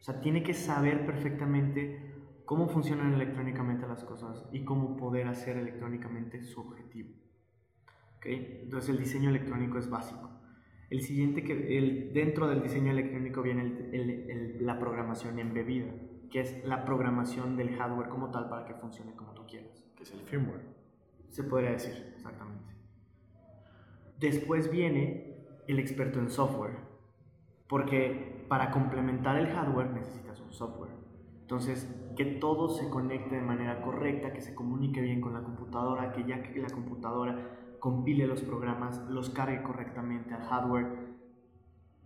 O 0.00 0.02
sea, 0.02 0.20
tiene 0.20 0.42
que 0.42 0.54
saber 0.54 1.06
perfectamente 1.06 2.14
cómo 2.44 2.68
funcionan 2.68 3.12
electrónicamente 3.14 3.86
las 3.86 4.04
cosas 4.04 4.48
y 4.52 4.64
cómo 4.64 4.96
poder 4.96 5.26
hacer 5.28 5.56
electrónicamente 5.58 6.42
su 6.42 6.60
objetivo. 6.60 7.10
¿Okay? 8.16 8.60
Entonces 8.62 8.90
el 8.90 8.98
diseño 8.98 9.30
electrónico 9.30 9.78
es 9.78 9.90
básico. 9.90 10.30
El 10.90 11.02
siguiente 11.02 11.44
que 11.44 11.76
el, 11.76 12.12
dentro 12.14 12.48
del 12.48 12.62
diseño 12.62 12.90
electrónico 12.90 13.42
viene 13.42 13.62
el, 13.92 14.64
la 14.64 14.78
programación 14.78 15.38
embebida, 15.38 15.92
que 16.30 16.40
es 16.40 16.64
la 16.64 16.84
programación 16.84 17.56
del 17.56 17.76
hardware 17.76 18.08
como 18.08 18.30
tal 18.30 18.48
para 18.48 18.64
que 18.64 18.74
funcione 18.74 19.14
como 19.14 19.34
tú 19.34 19.46
quieras. 19.46 19.84
Que 19.94 20.04
es 20.04 20.12
el 20.12 20.20
firmware. 20.20 20.77
Se 21.30 21.44
podría 21.44 21.70
decir, 21.70 22.12
exactamente. 22.14 22.74
Después 24.18 24.70
viene 24.70 25.36
el 25.68 25.78
experto 25.78 26.18
en 26.18 26.30
software, 26.30 26.76
porque 27.68 28.46
para 28.48 28.70
complementar 28.70 29.36
el 29.36 29.48
hardware 29.48 29.90
necesitas 29.90 30.40
un 30.40 30.52
software. 30.52 30.90
Entonces, 31.42 31.88
que 32.16 32.24
todo 32.24 32.68
se 32.68 32.90
conecte 32.90 33.36
de 33.36 33.42
manera 33.42 33.80
correcta, 33.80 34.32
que 34.32 34.40
se 34.40 34.54
comunique 34.54 35.00
bien 35.00 35.20
con 35.20 35.34
la 35.34 35.42
computadora, 35.42 36.12
que 36.12 36.24
ya 36.24 36.42
que 36.42 36.58
la 36.58 36.68
computadora 36.68 37.76
compile 37.78 38.26
los 38.26 38.42
programas, 38.42 38.98
los 39.08 39.30
cargue 39.30 39.62
correctamente 39.62 40.34
al 40.34 40.42
hardware. 40.42 40.86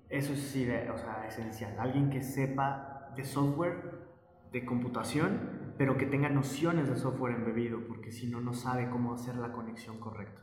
Eso 0.09 0.35
sí, 0.35 0.69
o 0.93 0.99
sea, 0.99 1.27
esencial. 1.27 1.77
Alguien 1.79 2.11
que 2.11 2.23
sepa 2.23 3.13
de 3.17 3.25
software, 3.25 4.07
de 4.53 4.65
computación, 4.65 5.62
pero 5.83 5.99
que 5.99 6.07
tenga 6.07 6.29
nociones 6.29 6.89
de 6.89 6.95
software 6.95 7.35
embebido, 7.35 7.81
porque 7.89 8.13
si 8.13 8.29
no, 8.29 8.41
no 8.41 8.53
sabe 8.55 8.89
cómo 8.89 9.15
hacer 9.15 9.35
la 9.35 9.51
conexión 9.51 9.99
correcta. 9.99 10.41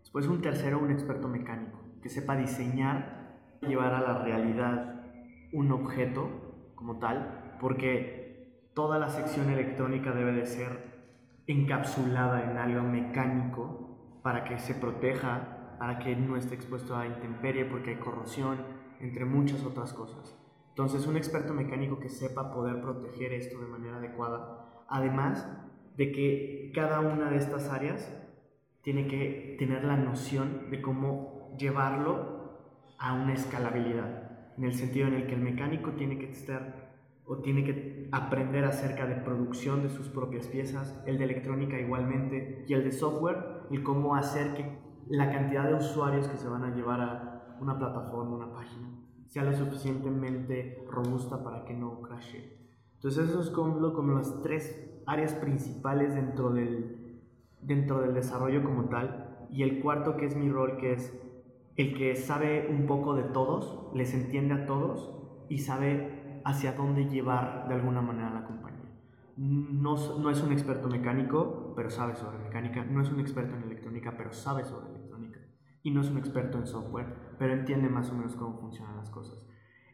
Después 0.00 0.26
un 0.26 0.42
tercero, 0.42 0.80
un 0.80 0.90
experto 0.90 1.28
mecánico, 1.28 1.80
que 2.02 2.10
sepa 2.10 2.36
diseñar, 2.36 3.38
llevar 3.62 3.94
a 3.94 4.02
la 4.02 4.22
realidad 4.22 5.00
un 5.54 5.72
objeto 5.72 6.28
como 6.74 6.98
tal, 6.98 7.56
porque 7.58 8.68
toda 8.74 8.98
la 8.98 9.08
sección 9.08 9.48
electrónica 9.48 10.12
debe 10.12 10.32
de 10.32 10.44
ser 10.44 11.06
encapsulada 11.46 12.50
en 12.50 12.58
algo 12.58 12.82
mecánico 12.82 14.20
para 14.22 14.44
que 14.44 14.58
se 14.58 14.74
proteja, 14.74 15.76
para 15.78 15.98
que 15.98 16.14
no 16.16 16.36
esté 16.36 16.54
expuesto 16.54 16.94
a 16.94 17.06
intemperie 17.06 17.64
porque 17.64 17.92
hay 17.92 17.96
corrosión, 17.96 18.58
entre 19.00 19.24
muchas 19.24 19.64
otras 19.64 19.94
cosas. 19.94 20.38
Entonces, 20.74 21.06
un 21.06 21.16
experto 21.16 21.54
mecánico 21.54 22.00
que 22.00 22.08
sepa 22.08 22.52
poder 22.52 22.80
proteger 22.80 23.32
esto 23.32 23.60
de 23.60 23.68
manera 23.68 23.98
adecuada, 23.98 24.82
además 24.88 25.48
de 25.96 26.10
que 26.10 26.72
cada 26.74 26.98
una 26.98 27.30
de 27.30 27.36
estas 27.36 27.70
áreas 27.70 28.12
tiene 28.82 29.06
que 29.06 29.54
tener 29.56 29.84
la 29.84 29.96
noción 29.96 30.72
de 30.72 30.82
cómo 30.82 31.54
llevarlo 31.56 32.58
a 32.98 33.14
una 33.14 33.34
escalabilidad, 33.34 34.56
en 34.58 34.64
el 34.64 34.74
sentido 34.74 35.06
en 35.06 35.14
el 35.14 35.26
que 35.28 35.34
el 35.34 35.42
mecánico 35.42 35.92
tiene 35.92 36.18
que 36.18 36.30
estar 36.30 36.92
o 37.24 37.38
tiene 37.38 37.62
que 37.62 38.08
aprender 38.10 38.64
acerca 38.64 39.06
de 39.06 39.14
producción 39.14 39.84
de 39.84 39.90
sus 39.90 40.08
propias 40.08 40.48
piezas, 40.48 41.00
el 41.06 41.18
de 41.18 41.24
electrónica 41.24 41.78
igualmente, 41.78 42.64
y 42.66 42.74
el 42.74 42.82
de 42.82 42.90
software, 42.90 43.62
el 43.70 43.84
cómo 43.84 44.16
hacer 44.16 44.54
que 44.54 44.76
la 45.08 45.30
cantidad 45.30 45.68
de 45.68 45.74
usuarios 45.74 46.26
que 46.26 46.36
se 46.36 46.48
van 46.48 46.64
a 46.64 46.74
llevar 46.74 47.00
a 47.00 47.56
una 47.60 47.78
plataforma, 47.78 48.34
una 48.34 48.52
página, 48.52 48.83
sea 49.34 49.42
lo 49.42 49.52
suficientemente 49.52 50.86
robusta 50.88 51.42
para 51.42 51.64
que 51.64 51.74
no 51.74 52.00
crashe. 52.02 52.56
Entonces 52.94 53.30
eso 53.30 53.40
es 53.40 53.50
como, 53.50 53.92
como 53.92 54.12
las 54.12 54.40
tres 54.42 54.88
áreas 55.06 55.32
principales 55.34 56.14
dentro 56.14 56.52
del, 56.52 57.20
dentro 57.60 58.00
del 58.00 58.14
desarrollo 58.14 58.62
como 58.62 58.84
tal, 58.84 59.48
y 59.50 59.64
el 59.64 59.82
cuarto 59.82 60.16
que 60.16 60.26
es 60.26 60.36
mi 60.36 60.48
rol, 60.48 60.76
que 60.76 60.92
es 60.92 61.20
el 61.74 61.98
que 61.98 62.14
sabe 62.14 62.68
un 62.70 62.86
poco 62.86 63.16
de 63.16 63.24
todos, 63.24 63.90
les 63.92 64.14
entiende 64.14 64.54
a 64.54 64.66
todos 64.66 65.10
y 65.48 65.58
sabe 65.58 66.40
hacia 66.44 66.74
dónde 66.74 67.06
llevar 67.06 67.66
de 67.66 67.74
alguna 67.74 68.02
manera 68.02 68.30
la 68.30 68.44
compañía. 68.44 68.88
No, 69.36 69.96
no, 70.20 70.30
es 70.30 70.40
un 70.44 70.52
experto 70.52 70.86
mecánico, 70.86 71.72
pero 71.74 71.90
sabe 71.90 72.14
sobre 72.14 72.38
mecánica. 72.38 72.84
No 72.84 73.02
es 73.02 73.10
un 73.10 73.18
experto 73.18 73.56
en 73.56 73.64
electrónica, 73.64 74.14
pero 74.16 74.32
sabe 74.32 74.62
sobre 74.64 74.90
electrónica. 74.90 75.33
Y 75.84 75.90
no 75.90 76.00
es 76.00 76.10
un 76.10 76.18
experto 76.18 76.58
en 76.58 76.66
software, 76.66 77.06
pero 77.38 77.52
entiende 77.52 77.88
más 77.88 78.10
o 78.10 78.14
menos 78.14 78.34
cómo 78.34 78.58
funcionan 78.58 78.96
las 78.96 79.10
cosas. 79.10 79.38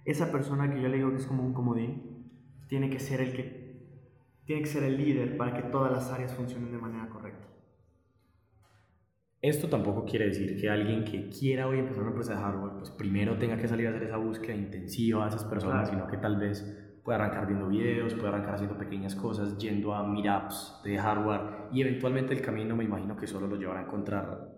Esa 0.05 0.33
persona 0.33 0.73
que 0.73 0.81
yo 0.81 0.89
le 0.89 0.97
digo 0.97 1.11
que 1.11 1.17
es 1.17 1.27
como 1.27 1.43
un 1.43 1.53
comodín, 1.53 2.31
tiene 2.69 2.89
que 2.89 3.01
ser 3.01 3.21
el 3.21 3.35
que 3.35 3.61
tiene 4.47 4.63
que 4.63 4.69
ser 4.69 4.85
el 4.85 4.97
líder 4.97 5.37
para 5.37 5.53
que 5.53 5.63
todas 5.65 5.93
las 5.93 6.11
áreas 6.11 6.35
funcionen 6.35 6.73
de 6.73 6.79
manera 6.79 7.09
correcta. 7.09 7.47
Esto 9.43 9.69
tampoco 9.69 10.05
quiere 10.05 10.27
decir 10.27 10.61
que 10.61 10.69
alguien 10.69 11.05
que 11.05 11.29
quiera 11.29 11.67
hoy 11.67 11.79
empezar 11.79 12.03
una 12.03 12.11
empresa 12.11 12.35
de 12.35 12.41
hardware, 12.41 12.75
pues 12.79 12.91
primero 12.91 13.39
tenga 13.39 13.57
que 13.57 13.67
salir 13.67 13.87
a 13.87 13.91
hacer 13.91 14.05
esa 14.05 14.17
búsqueda 14.17 14.55
intensiva 14.55 15.25
a 15.25 15.29
esas 15.29 15.45
personas, 15.45 15.89
sino 15.89 16.07
que 16.07 16.19
tal 16.19 16.37
vez 16.37 17.01
pueda 17.03 17.19
arrancar 17.19 17.47
viendo 17.47 17.69
videos, 17.69 18.15
pueda 18.15 18.29
arrancar 18.29 18.55
haciendo 18.55 18.77
pequeñas 18.77 19.15
cosas, 19.17 19.57
yendo 19.59 19.95
a 19.95 20.07
meetups 20.07 20.83
de 20.85 20.99
hardware 20.99 21.69
y 21.73 21.81
eventualmente 21.81 22.35
el 22.35 22.43
camino 22.43 22.77
me 22.77 22.85
imagino 22.85 23.17
que 23.17 23.27
solo 23.27 23.47
lo 23.47 23.57
llevará 23.57 23.81
a 23.81 23.85
encontrar 23.85 24.53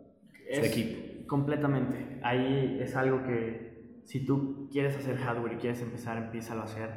su 0.53 0.61
equipo. 0.61 1.12
Completamente. 1.33 2.21
Ahí 2.23 2.77
es 2.79 2.95
algo 2.95 3.23
que 3.23 4.03
si 4.05 4.23
tú 4.27 4.69
quieres 4.71 4.99
hacer 4.99 5.17
hardware 5.17 5.55
y 5.55 5.57
quieres 5.57 5.81
empezar, 5.81 6.19
empieza 6.19 6.53
a 6.53 6.63
hacer. 6.63 6.91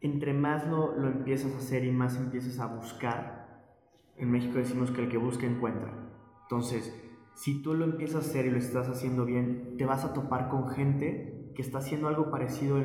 Entre 0.00 0.32
más 0.34 0.66
lo, 0.66 0.98
lo 0.98 1.06
empiezas 1.06 1.54
a 1.54 1.58
hacer 1.58 1.84
y 1.84 1.92
más 1.92 2.16
empiezas 2.16 2.58
a 2.58 2.66
buscar, 2.66 3.68
en 4.16 4.32
México 4.32 4.58
decimos 4.58 4.90
que 4.90 5.00
el 5.00 5.08
que 5.08 5.16
busca 5.16 5.46
encuentra. 5.46 5.94
Entonces, 6.42 6.92
si 7.34 7.62
tú 7.62 7.74
lo 7.74 7.84
empiezas 7.84 8.16
a 8.16 8.28
hacer 8.28 8.46
y 8.46 8.50
lo 8.50 8.58
estás 8.58 8.88
haciendo 8.88 9.26
bien, 9.26 9.76
te 9.78 9.86
vas 9.86 10.04
a 10.04 10.12
topar 10.12 10.48
con 10.48 10.68
gente 10.68 11.52
que 11.54 11.62
está 11.62 11.78
haciendo 11.78 12.08
algo 12.08 12.32
parecido 12.32 12.84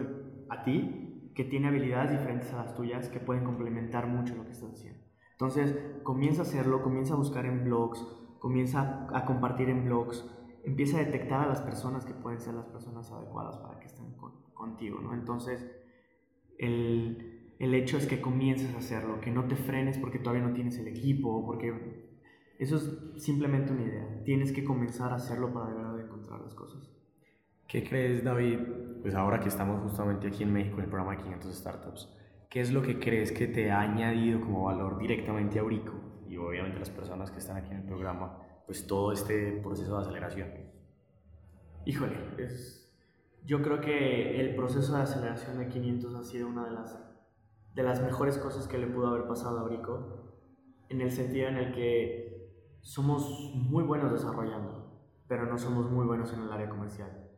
a 0.50 0.62
ti, 0.62 1.32
que 1.34 1.44
tiene 1.44 1.70
habilidades 1.70 2.12
diferentes 2.12 2.54
a 2.54 2.58
las 2.58 2.76
tuyas, 2.76 3.10
que 3.10 3.20
pueden 3.20 3.44
complementar 3.44 4.06
mucho 4.06 4.36
lo 4.36 4.46
que 4.46 4.52
estás 4.52 4.74
haciendo. 4.74 5.02
Entonces, 5.32 5.76
comienza 6.04 6.44
a 6.44 6.46
hacerlo, 6.46 6.84
comienza 6.84 7.16
a 7.16 7.18
buscar 7.18 7.48
en 7.48 7.64
blogs, 7.64 8.06
comienza 8.40 9.08
a 9.14 9.26
compartir 9.26 9.70
en 9.70 9.86
blogs, 9.86 10.26
empieza 10.64 10.98
a 10.98 11.04
detectar 11.04 11.46
a 11.46 11.48
las 11.48 11.62
personas 11.62 12.06
que 12.06 12.14
pueden 12.14 12.40
ser 12.40 12.54
las 12.54 12.66
personas 12.68 13.12
adecuadas 13.12 13.58
para 13.58 13.80
que 13.80 13.88
estén 13.88 14.14
contigo, 14.54 15.00
¿no? 15.00 15.14
Entonces, 15.14 15.66
el, 16.58 17.54
el 17.60 17.74
hecho 17.74 17.98
es 17.98 18.06
que 18.06 18.20
comiences 18.20 18.74
a 18.76 18.80
hacerlo, 18.80 19.22
que 19.22 19.32
no 19.32 19.46
te 19.46 19.56
frenes 19.56 19.98
porque 19.98 20.20
todavía 20.20 20.46
no 20.46 20.54
tienes 20.54 20.78
el 20.78 20.88
equipo, 20.88 21.46
porque 21.46 22.10
eso 22.60 22.76
es 22.76 23.24
simplemente 23.24 23.72
una 23.72 23.84
idea. 23.84 24.24
Tienes 24.24 24.52
que 24.52 24.64
comenzar 24.64 25.12
a 25.12 25.16
hacerlo 25.16 25.54
para 25.54 25.68
de 25.68 25.76
verdad 25.76 26.00
encontrar 26.00 26.42
las 26.42 26.54
cosas. 26.54 26.92
¿Qué 27.68 27.84
crees, 27.84 28.24
David? 28.24 28.60
Pues 29.02 29.16
ahora 29.16 29.40
que 29.40 29.50
estamos 29.50 29.82
justamente 29.82 30.28
aquí 30.28 30.44
en 30.44 30.54
México 30.54 30.78
en 30.78 30.86
el 30.86 30.90
programa 30.90 31.16
de 31.16 31.24
500 31.24 31.56
Startups, 31.56 32.14
¿qué 32.50 32.62
es 32.62 32.72
lo 32.72 32.82
que 32.82 33.00
crees 33.00 33.32
que 33.32 33.48
te 33.48 33.72
ha 33.72 33.82
añadido 33.82 34.42
como 34.42 34.66
valor 34.66 34.98
directamente 34.98 35.60
a 35.60 35.64
Urico 35.64 35.94
y 36.30 36.38
obviamente 36.38 36.80
las 36.80 36.90
personas 36.90 37.32
que 37.32 37.40
están 37.40 37.58
aquí 37.58 37.72
en 37.72 37.78
el 37.78 37.86
programa, 37.86 38.38
pues 38.66 38.86
todo 38.86 39.12
este 39.12 39.60
proceso 39.64 39.96
de 39.96 40.02
aceleración? 40.02 40.50
Híjole, 41.86 42.18
es, 42.38 42.94
yo 43.46 43.62
creo 43.62 43.80
que 43.80 44.42
el 44.42 44.56
proceso 44.56 44.96
de 44.96 45.04
aceleración 45.04 45.58
de 45.58 45.70
500 45.70 46.16
ha 46.16 46.24
sido 46.24 46.48
una 46.48 46.66
de 46.66 46.72
las, 46.72 47.00
de 47.74 47.84
las 47.84 48.02
mejores 48.02 48.38
cosas 48.38 48.68
que 48.68 48.78
le 48.78 48.88
pudo 48.88 49.08
haber 49.08 49.28
pasado 49.28 49.60
a 49.60 49.64
Urico, 49.64 50.34
en 50.90 51.02
el 51.02 51.12
sentido 51.12 51.48
en 51.48 51.58
el 51.58 51.74
que 51.74 52.28
somos 52.82 53.54
muy 53.54 53.84
buenos 53.84 54.12
desarrollando, 54.12 54.88
pero 55.28 55.46
no 55.46 55.58
somos 55.58 55.90
muy 55.90 56.06
buenos 56.06 56.34
en 56.34 56.42
el 56.42 56.52
área 56.52 56.70
comercial. 56.70 57.30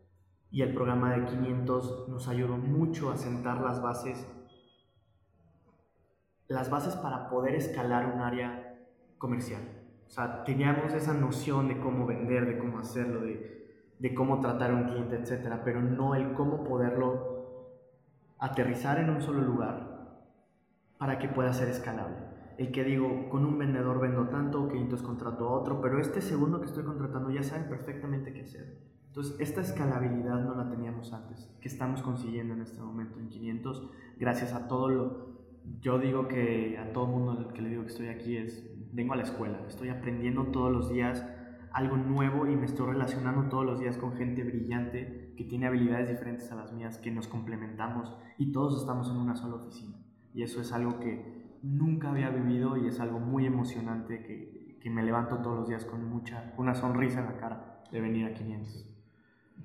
Y 0.51 0.63
el 0.63 0.73
programa 0.73 1.15
de 1.15 1.25
500 1.25 2.09
nos 2.09 2.27
ayudó 2.27 2.57
mucho 2.57 3.11
a 3.11 3.17
sentar 3.17 3.61
las 3.61 3.81
bases, 3.81 4.27
las 6.47 6.69
bases 6.69 6.95
para 6.95 7.29
poder 7.29 7.53
escalar 7.55 8.07
un 8.07 8.21
área 8.21 8.68
comercial. 9.19 9.61
O 10.07 10.09
sea, 10.09 10.43
teníamos 10.43 10.91
esa 10.95 11.13
noción 11.13 11.67
de 11.67 11.79
cómo 11.79 12.07
vender, 12.07 12.47
de 12.47 12.57
cómo 12.57 12.79
hacerlo, 12.79 13.21
de, 13.21 13.93
de 13.99 14.15
cómo 14.15 14.39
tratar 14.39 14.71
a 14.71 14.75
un 14.75 14.85
cliente, 14.85 15.17
etc. 15.17 15.59
Pero 15.63 15.83
no 15.83 16.15
el 16.15 16.33
cómo 16.33 16.63
poderlo 16.63 17.37
aterrizar 18.39 18.97
en 18.97 19.11
un 19.11 19.21
solo 19.21 19.41
lugar 19.41 20.17
para 20.97 21.19
que 21.19 21.29
pueda 21.29 21.53
ser 21.53 21.69
escalable 21.69 22.29
el 22.59 22.73
que 22.73 22.83
digo, 22.83 23.29
con 23.29 23.45
un 23.45 23.57
vendedor 23.57 24.01
vendo 24.01 24.27
tanto, 24.27 24.67
que 24.67 24.77
entonces 24.77 25.07
contrato 25.07 25.47
a 25.47 25.51
otro, 25.53 25.79
pero 25.79 25.97
este 25.97 26.19
segundo 26.19 26.59
que 26.59 26.65
estoy 26.65 26.83
contratando 26.83 27.31
ya 27.31 27.41
sabe 27.41 27.63
perfectamente 27.63 28.33
qué 28.33 28.41
hacer. 28.41 28.77
Entonces, 29.07 29.39
esta 29.39 29.61
escalabilidad 29.61 30.43
no 30.43 30.55
la 30.55 30.69
teníamos 30.69 31.13
antes, 31.13 31.49
que 31.61 31.69
estamos 31.69 32.01
consiguiendo 32.01 32.53
en 32.53 32.61
este 32.61 32.81
momento 32.81 33.17
en 33.17 33.29
500, 33.29 33.89
gracias 34.17 34.53
a 34.53 34.67
todo 34.67 34.89
lo... 34.89 35.29
Yo 35.79 35.99
digo 35.99 36.27
que 36.27 36.77
a 36.77 36.91
todo 36.91 37.07
mundo 37.07 37.31
al 37.31 37.53
que 37.53 37.61
le 37.61 37.69
digo 37.69 37.83
que 37.83 37.91
estoy 37.91 38.09
aquí 38.09 38.35
es, 38.35 38.69
vengo 38.91 39.13
a 39.13 39.17
la 39.17 39.23
escuela, 39.23 39.59
estoy 39.67 39.89
aprendiendo 39.89 40.45
todos 40.45 40.71
los 40.71 40.89
días 40.89 41.25
algo 41.71 41.97
nuevo 41.97 42.47
y 42.47 42.55
me 42.55 42.65
estoy 42.65 42.87
relacionando 42.87 43.49
todos 43.49 43.65
los 43.65 43.79
días 43.79 43.97
con 43.97 44.15
gente 44.15 44.43
brillante 44.43 45.33
que 45.37 45.43
tiene 45.43 45.67
habilidades 45.67 46.09
diferentes 46.09 46.51
a 46.51 46.55
las 46.55 46.73
mías, 46.73 46.97
que 46.97 47.11
nos 47.11 47.27
complementamos 47.27 48.13
y 48.37 48.51
todos 48.51 48.79
estamos 48.81 49.09
en 49.09 49.17
una 49.17 49.35
sola 49.35 49.55
oficina. 49.55 49.95
Y 50.33 50.43
eso 50.43 50.61
es 50.61 50.71
algo 50.71 50.99
que 50.99 51.57
nunca 51.61 52.09
había 52.09 52.29
vivido 52.29 52.77
y 52.77 52.87
es 52.87 52.99
algo 52.99 53.19
muy 53.19 53.45
emocionante 53.45 54.23
que, 54.23 54.77
que 54.81 54.89
me 54.89 55.03
levanto 55.03 55.37
todos 55.37 55.57
los 55.57 55.67
días 55.67 55.85
con 55.85 56.05
mucha, 56.05 56.53
una 56.57 56.73
sonrisa 56.73 57.19
en 57.19 57.25
la 57.25 57.37
cara 57.37 57.83
de 57.91 58.01
venir 58.01 58.25
a 58.25 58.33
500. 58.33 58.85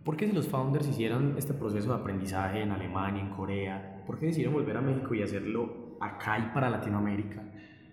¿Por 0.05 0.17
qué 0.17 0.27
si 0.27 0.33
los 0.33 0.49
founders 0.49 0.87
hicieron 0.89 1.37
este 1.39 1.55
proceso 1.55 1.95
de 1.95 2.01
aprendizaje 2.01 2.61
en 2.61 2.73
Alemania, 2.73 3.23
en 3.23 3.31
Corea, 3.31 4.03
por 4.07 4.19
qué 4.19 4.27
decidieron 4.27 4.55
volver 4.55 4.77
a 4.77 4.83
México 4.83 5.15
y 5.15 5.23
hacerlo 5.23 5.97
acá 6.01 6.39
y 6.39 6.53
para 6.53 6.69
Latinoamérica 6.69 7.43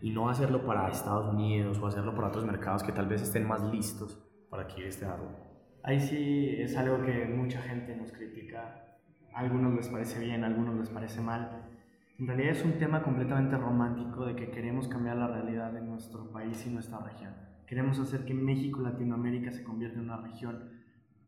y 0.01 0.11
no 0.11 0.29
hacerlo 0.29 0.65
para 0.65 0.89
Estados 0.89 1.33
Unidos 1.33 1.79
o 1.79 1.87
hacerlo 1.87 2.15
para 2.15 2.27
otros 2.29 2.45
mercados 2.45 2.83
que 2.83 2.91
tal 2.91 3.07
vez 3.07 3.21
estén 3.21 3.47
más 3.47 3.61
listos 3.63 4.17
para 4.49 4.63
adquirir 4.63 4.87
este 4.87 5.05
hardware? 5.05 5.51
Ahí 5.83 5.99
sí 5.99 6.55
es 6.59 6.75
algo 6.77 7.03
que 7.03 7.25
mucha 7.25 7.61
gente 7.61 7.95
nos 7.95 8.11
critica. 8.11 8.99
A 9.33 9.39
algunos 9.39 9.73
les 9.73 9.87
parece 9.87 10.19
bien, 10.19 10.43
a 10.43 10.47
algunos 10.47 10.75
les 10.75 10.89
parece 10.89 11.21
mal. 11.21 11.71
En 12.19 12.27
realidad 12.27 12.51
es 12.51 12.63
un 12.63 12.77
tema 12.77 13.01
completamente 13.01 13.57
romántico 13.57 14.25
de 14.25 14.35
que 14.35 14.51
queremos 14.51 14.87
cambiar 14.87 15.17
la 15.17 15.27
realidad 15.27 15.71
de 15.71 15.81
nuestro 15.81 16.31
país 16.31 16.65
y 16.67 16.69
nuestra 16.69 16.99
región. 16.99 17.33
Queremos 17.65 17.99
hacer 17.99 18.25
que 18.25 18.33
México 18.33 18.81
Latinoamérica 18.81 19.51
se 19.51 19.63
convierta 19.63 19.97
en 19.97 20.05
una 20.05 20.17
región 20.17 20.69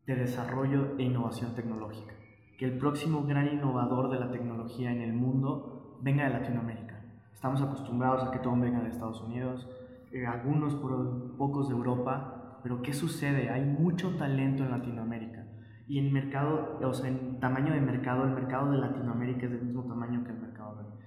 de 0.06 0.14
desarrollo 0.14 0.96
e 0.98 1.02
innovación 1.02 1.54
tecnológica. 1.54 2.14
Que 2.58 2.66
el 2.66 2.78
próximo 2.78 3.24
gran 3.24 3.48
innovador 3.48 4.10
de 4.10 4.20
la 4.20 4.30
tecnología 4.30 4.92
en 4.92 5.00
el 5.00 5.14
mundo 5.14 5.98
venga 6.02 6.24
de 6.24 6.30
Latinoamérica. 6.30 6.93
Estamos 7.34 7.60
acostumbrados 7.60 8.24
a 8.24 8.30
que 8.30 8.38
todo 8.38 8.56
venga 8.58 8.80
de 8.80 8.88
Estados 8.88 9.20
Unidos, 9.20 9.68
eh, 10.12 10.26
algunos 10.26 10.74
por, 10.76 11.36
pocos 11.36 11.68
de 11.68 11.74
Europa, 11.74 12.60
pero 12.62 12.80
¿qué 12.80 12.92
sucede? 12.94 13.50
Hay 13.50 13.64
mucho 13.64 14.16
talento 14.16 14.64
en 14.64 14.70
Latinoamérica. 14.70 15.44
Y 15.86 15.98
en 15.98 16.12
mercado, 16.14 16.78
o 16.82 16.94
sea, 16.94 17.10
en 17.10 17.38
tamaño 17.40 17.74
de 17.74 17.80
mercado, 17.80 18.24
el 18.24 18.30
mercado 18.30 18.70
de 18.70 18.78
Latinoamérica 18.78 19.44
es 19.44 19.52
del 19.52 19.64
mismo 19.64 19.84
tamaño 19.84 20.24
que 20.24 20.30
el 20.30 20.38
mercado 20.38 20.54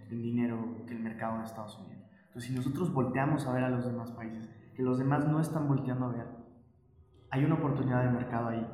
el 0.10 0.22
dinero 0.22 0.86
que 0.88 0.94
el 0.94 1.02
mercado 1.02 1.40
de 1.40 1.46
Estados 1.46 1.78
Unidos. 1.80 2.04
Entonces, 2.28 2.50
si 2.50 2.56
nosotros 2.56 2.94
volteamos 2.94 3.46
a 3.46 3.54
ver 3.54 3.64
a 3.64 3.70
los 3.70 3.86
demás 3.86 4.12
países, 4.12 4.50
que 4.76 4.84
los 4.84 5.00
demás 5.00 5.28
no 5.28 5.40
están 5.40 5.68
volteando 5.68 6.06
a 6.06 6.10
ver, 6.10 6.28
hay 7.32 7.44
una 7.44 7.56
oportunidad 7.56 8.04
de 8.04 8.12
mercado 8.12 8.50
ahí. 8.50 8.68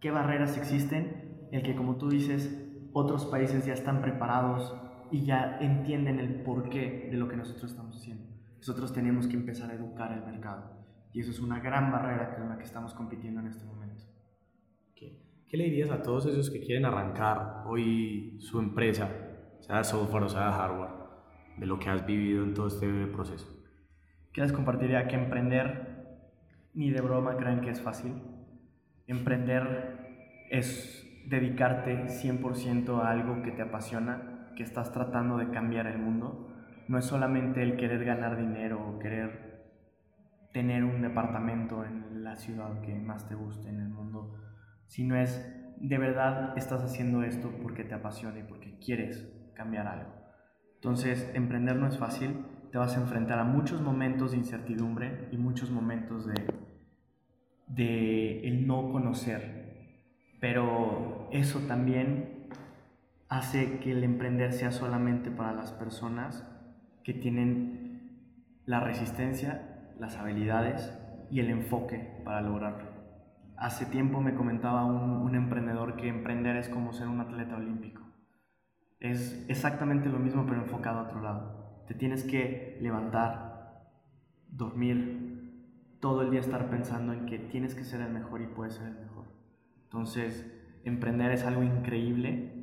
¿Qué 0.00 0.10
barreras 0.10 0.56
existen? 0.56 1.48
El 1.52 1.62
que, 1.62 1.76
como 1.76 1.96
tú 1.96 2.08
dices, 2.08 2.58
otros 2.92 3.26
países 3.26 3.64
ya 3.66 3.74
están 3.74 4.00
preparados 4.02 4.74
y 5.12 5.24
ya 5.24 5.58
entienden 5.60 6.18
el 6.18 6.42
porqué 6.42 7.08
de 7.10 7.16
lo 7.16 7.28
que 7.28 7.36
nosotros 7.36 7.70
estamos 7.70 7.94
haciendo. 7.96 8.24
Nosotros 8.56 8.92
tenemos 8.92 9.28
que 9.28 9.36
empezar 9.36 9.70
a 9.70 9.74
educar 9.74 10.12
el 10.12 10.24
mercado. 10.24 10.82
Y 11.12 11.20
eso 11.20 11.30
es 11.30 11.38
una 11.38 11.60
gran 11.60 11.92
barrera 11.92 12.34
con 12.34 12.48
la 12.48 12.56
que 12.56 12.64
estamos 12.64 12.94
compitiendo 12.94 13.40
en 13.40 13.48
este 13.48 13.64
momento. 13.64 13.82
¿Qué 15.52 15.58
le 15.58 15.64
dirías 15.64 15.90
a 15.90 16.02
todos 16.02 16.24
esos 16.24 16.48
que 16.48 16.60
quieren 16.60 16.86
arrancar 16.86 17.64
hoy 17.66 18.38
su 18.40 18.58
empresa 18.58 19.10
sea 19.60 19.84
software 19.84 20.22
o 20.22 20.28
sea 20.30 20.50
hardware, 20.50 20.92
de 21.58 21.66
lo 21.66 21.78
que 21.78 21.90
has 21.90 22.06
vivido 22.06 22.42
en 22.42 22.54
todo 22.54 22.68
este 22.68 23.04
proceso? 23.08 23.46
¿Qué 24.32 24.40
les 24.40 24.50
compartiría? 24.50 25.06
Que 25.08 25.16
emprender, 25.16 26.30
ni 26.72 26.88
de 26.88 27.02
broma 27.02 27.36
crean 27.36 27.60
que 27.60 27.68
es 27.68 27.82
fácil. 27.82 28.14
Emprender 29.06 30.46
es 30.50 31.06
dedicarte 31.28 32.06
100% 32.06 33.02
a 33.02 33.10
algo 33.10 33.42
que 33.42 33.50
te 33.50 33.60
apasiona, 33.60 34.31
que 34.54 34.62
estás 34.62 34.92
tratando 34.92 35.38
de 35.38 35.50
cambiar 35.50 35.86
el 35.86 35.98
mundo. 35.98 36.48
No 36.88 36.98
es 36.98 37.04
solamente 37.04 37.62
el 37.62 37.76
querer 37.76 38.04
ganar 38.04 38.36
dinero 38.36 38.86
o 38.86 38.98
querer 38.98 39.52
tener 40.52 40.84
un 40.84 41.00
departamento 41.02 41.84
en 41.84 42.24
la 42.24 42.36
ciudad 42.36 42.80
que 42.82 42.94
más 42.94 43.28
te 43.28 43.34
guste 43.34 43.68
en 43.68 43.80
el 43.80 43.88
mundo, 43.88 44.34
sino 44.86 45.16
es 45.16 45.58
de 45.78 45.98
verdad 45.98 46.56
estás 46.56 46.84
haciendo 46.84 47.22
esto 47.22 47.50
porque 47.62 47.84
te 47.84 47.94
apasiona 47.94 48.38
y 48.38 48.44
porque 48.44 48.78
quieres 48.78 49.28
cambiar 49.54 49.86
algo. 49.88 50.12
Entonces, 50.76 51.30
emprender 51.34 51.76
no 51.76 51.86
es 51.86 51.98
fácil, 51.98 52.44
te 52.70 52.78
vas 52.78 52.96
a 52.96 53.00
enfrentar 53.00 53.38
a 53.38 53.44
muchos 53.44 53.80
momentos 53.80 54.32
de 54.32 54.38
incertidumbre 54.38 55.28
y 55.30 55.36
muchos 55.36 55.70
momentos 55.70 56.26
de, 56.26 56.34
de 57.68 58.48
el 58.48 58.66
no 58.66 58.90
conocer, 58.90 59.98
pero 60.40 61.28
eso 61.32 61.60
también 61.68 62.41
hace 63.32 63.78
que 63.78 63.92
el 63.92 64.04
emprender 64.04 64.52
sea 64.52 64.72
solamente 64.72 65.30
para 65.30 65.54
las 65.54 65.72
personas 65.72 66.46
que 67.02 67.14
tienen 67.14 68.10
la 68.66 68.80
resistencia, 68.80 69.94
las 69.98 70.18
habilidades 70.18 70.92
y 71.30 71.40
el 71.40 71.48
enfoque 71.48 72.20
para 72.26 72.42
lograrlo. 72.42 72.90
hace 73.56 73.86
tiempo 73.86 74.20
me 74.20 74.34
comentaba 74.34 74.84
un, 74.84 75.22
un 75.22 75.34
emprendedor 75.34 75.96
que 75.96 76.08
emprender 76.08 76.56
es 76.56 76.68
como 76.68 76.92
ser 76.92 77.08
un 77.08 77.20
atleta 77.20 77.56
olímpico. 77.56 78.02
Es 79.00 79.46
exactamente 79.48 80.10
lo 80.10 80.18
mismo 80.18 80.44
pero 80.44 80.60
enfocado 80.60 80.98
a 80.98 81.04
otro 81.04 81.22
lado. 81.22 81.84
Te 81.88 81.94
tienes 81.94 82.24
que 82.24 82.76
levantar, 82.82 83.88
dormir, 84.48 85.96
todo 86.00 86.20
el 86.20 86.30
día 86.30 86.40
estar 86.40 86.68
pensando 86.68 87.14
en 87.14 87.24
que 87.24 87.38
tienes 87.38 87.74
que 87.74 87.84
ser 87.84 88.02
el 88.02 88.12
mejor 88.12 88.42
y 88.42 88.46
puedes 88.48 88.74
ser 88.74 88.88
el 88.88 88.98
mejor. 88.98 89.24
Entonces, 89.84 90.46
emprender 90.84 91.30
es 91.30 91.44
algo 91.44 91.62
increíble 91.62 92.61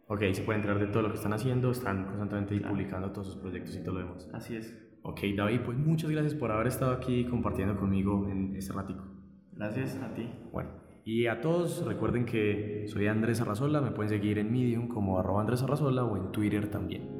Ok, 0.08 0.22
se 0.32 0.42
pueden 0.42 0.60
enterar 0.60 0.78
de 0.78 0.86
todo 0.86 1.02
lo 1.02 1.08
que 1.08 1.16
están 1.16 1.32
haciendo, 1.32 1.72
están 1.72 2.04
constantemente 2.04 2.60
publicando 2.60 3.10
todos 3.10 3.26
sus 3.26 3.36
proyectos 3.36 3.74
y 3.76 3.82
todo 3.82 3.94
lo 3.94 4.00
demás. 4.00 4.30
Así 4.32 4.54
es. 4.54 4.72
Ok, 5.02 5.20
David, 5.36 5.60
pues 5.64 5.76
muchas 5.76 6.10
gracias 6.10 6.34
por 6.34 6.52
haber 6.52 6.68
estado 6.68 6.92
aquí 6.92 7.24
compartiendo 7.24 7.76
conmigo 7.76 8.28
en 8.28 8.54
este 8.54 8.72
ratico. 8.72 9.04
Gracias 9.52 10.00
a 10.00 10.14
ti. 10.14 10.28
Bueno, 10.52 10.70
y 11.04 11.26
a 11.26 11.40
todos 11.40 11.84
recuerden 11.84 12.24
que 12.24 12.84
soy 12.86 13.08
Andrés 13.08 13.40
Arrazola, 13.40 13.80
me 13.80 13.90
pueden 13.90 14.10
seguir 14.10 14.38
en 14.38 14.52
Medium 14.52 14.86
como 14.86 15.18
arroba 15.18 15.40
Andrés 15.40 15.62
Arrazola 15.62 16.04
o 16.04 16.16
en 16.16 16.30
Twitter 16.30 16.70
también. 16.70 17.16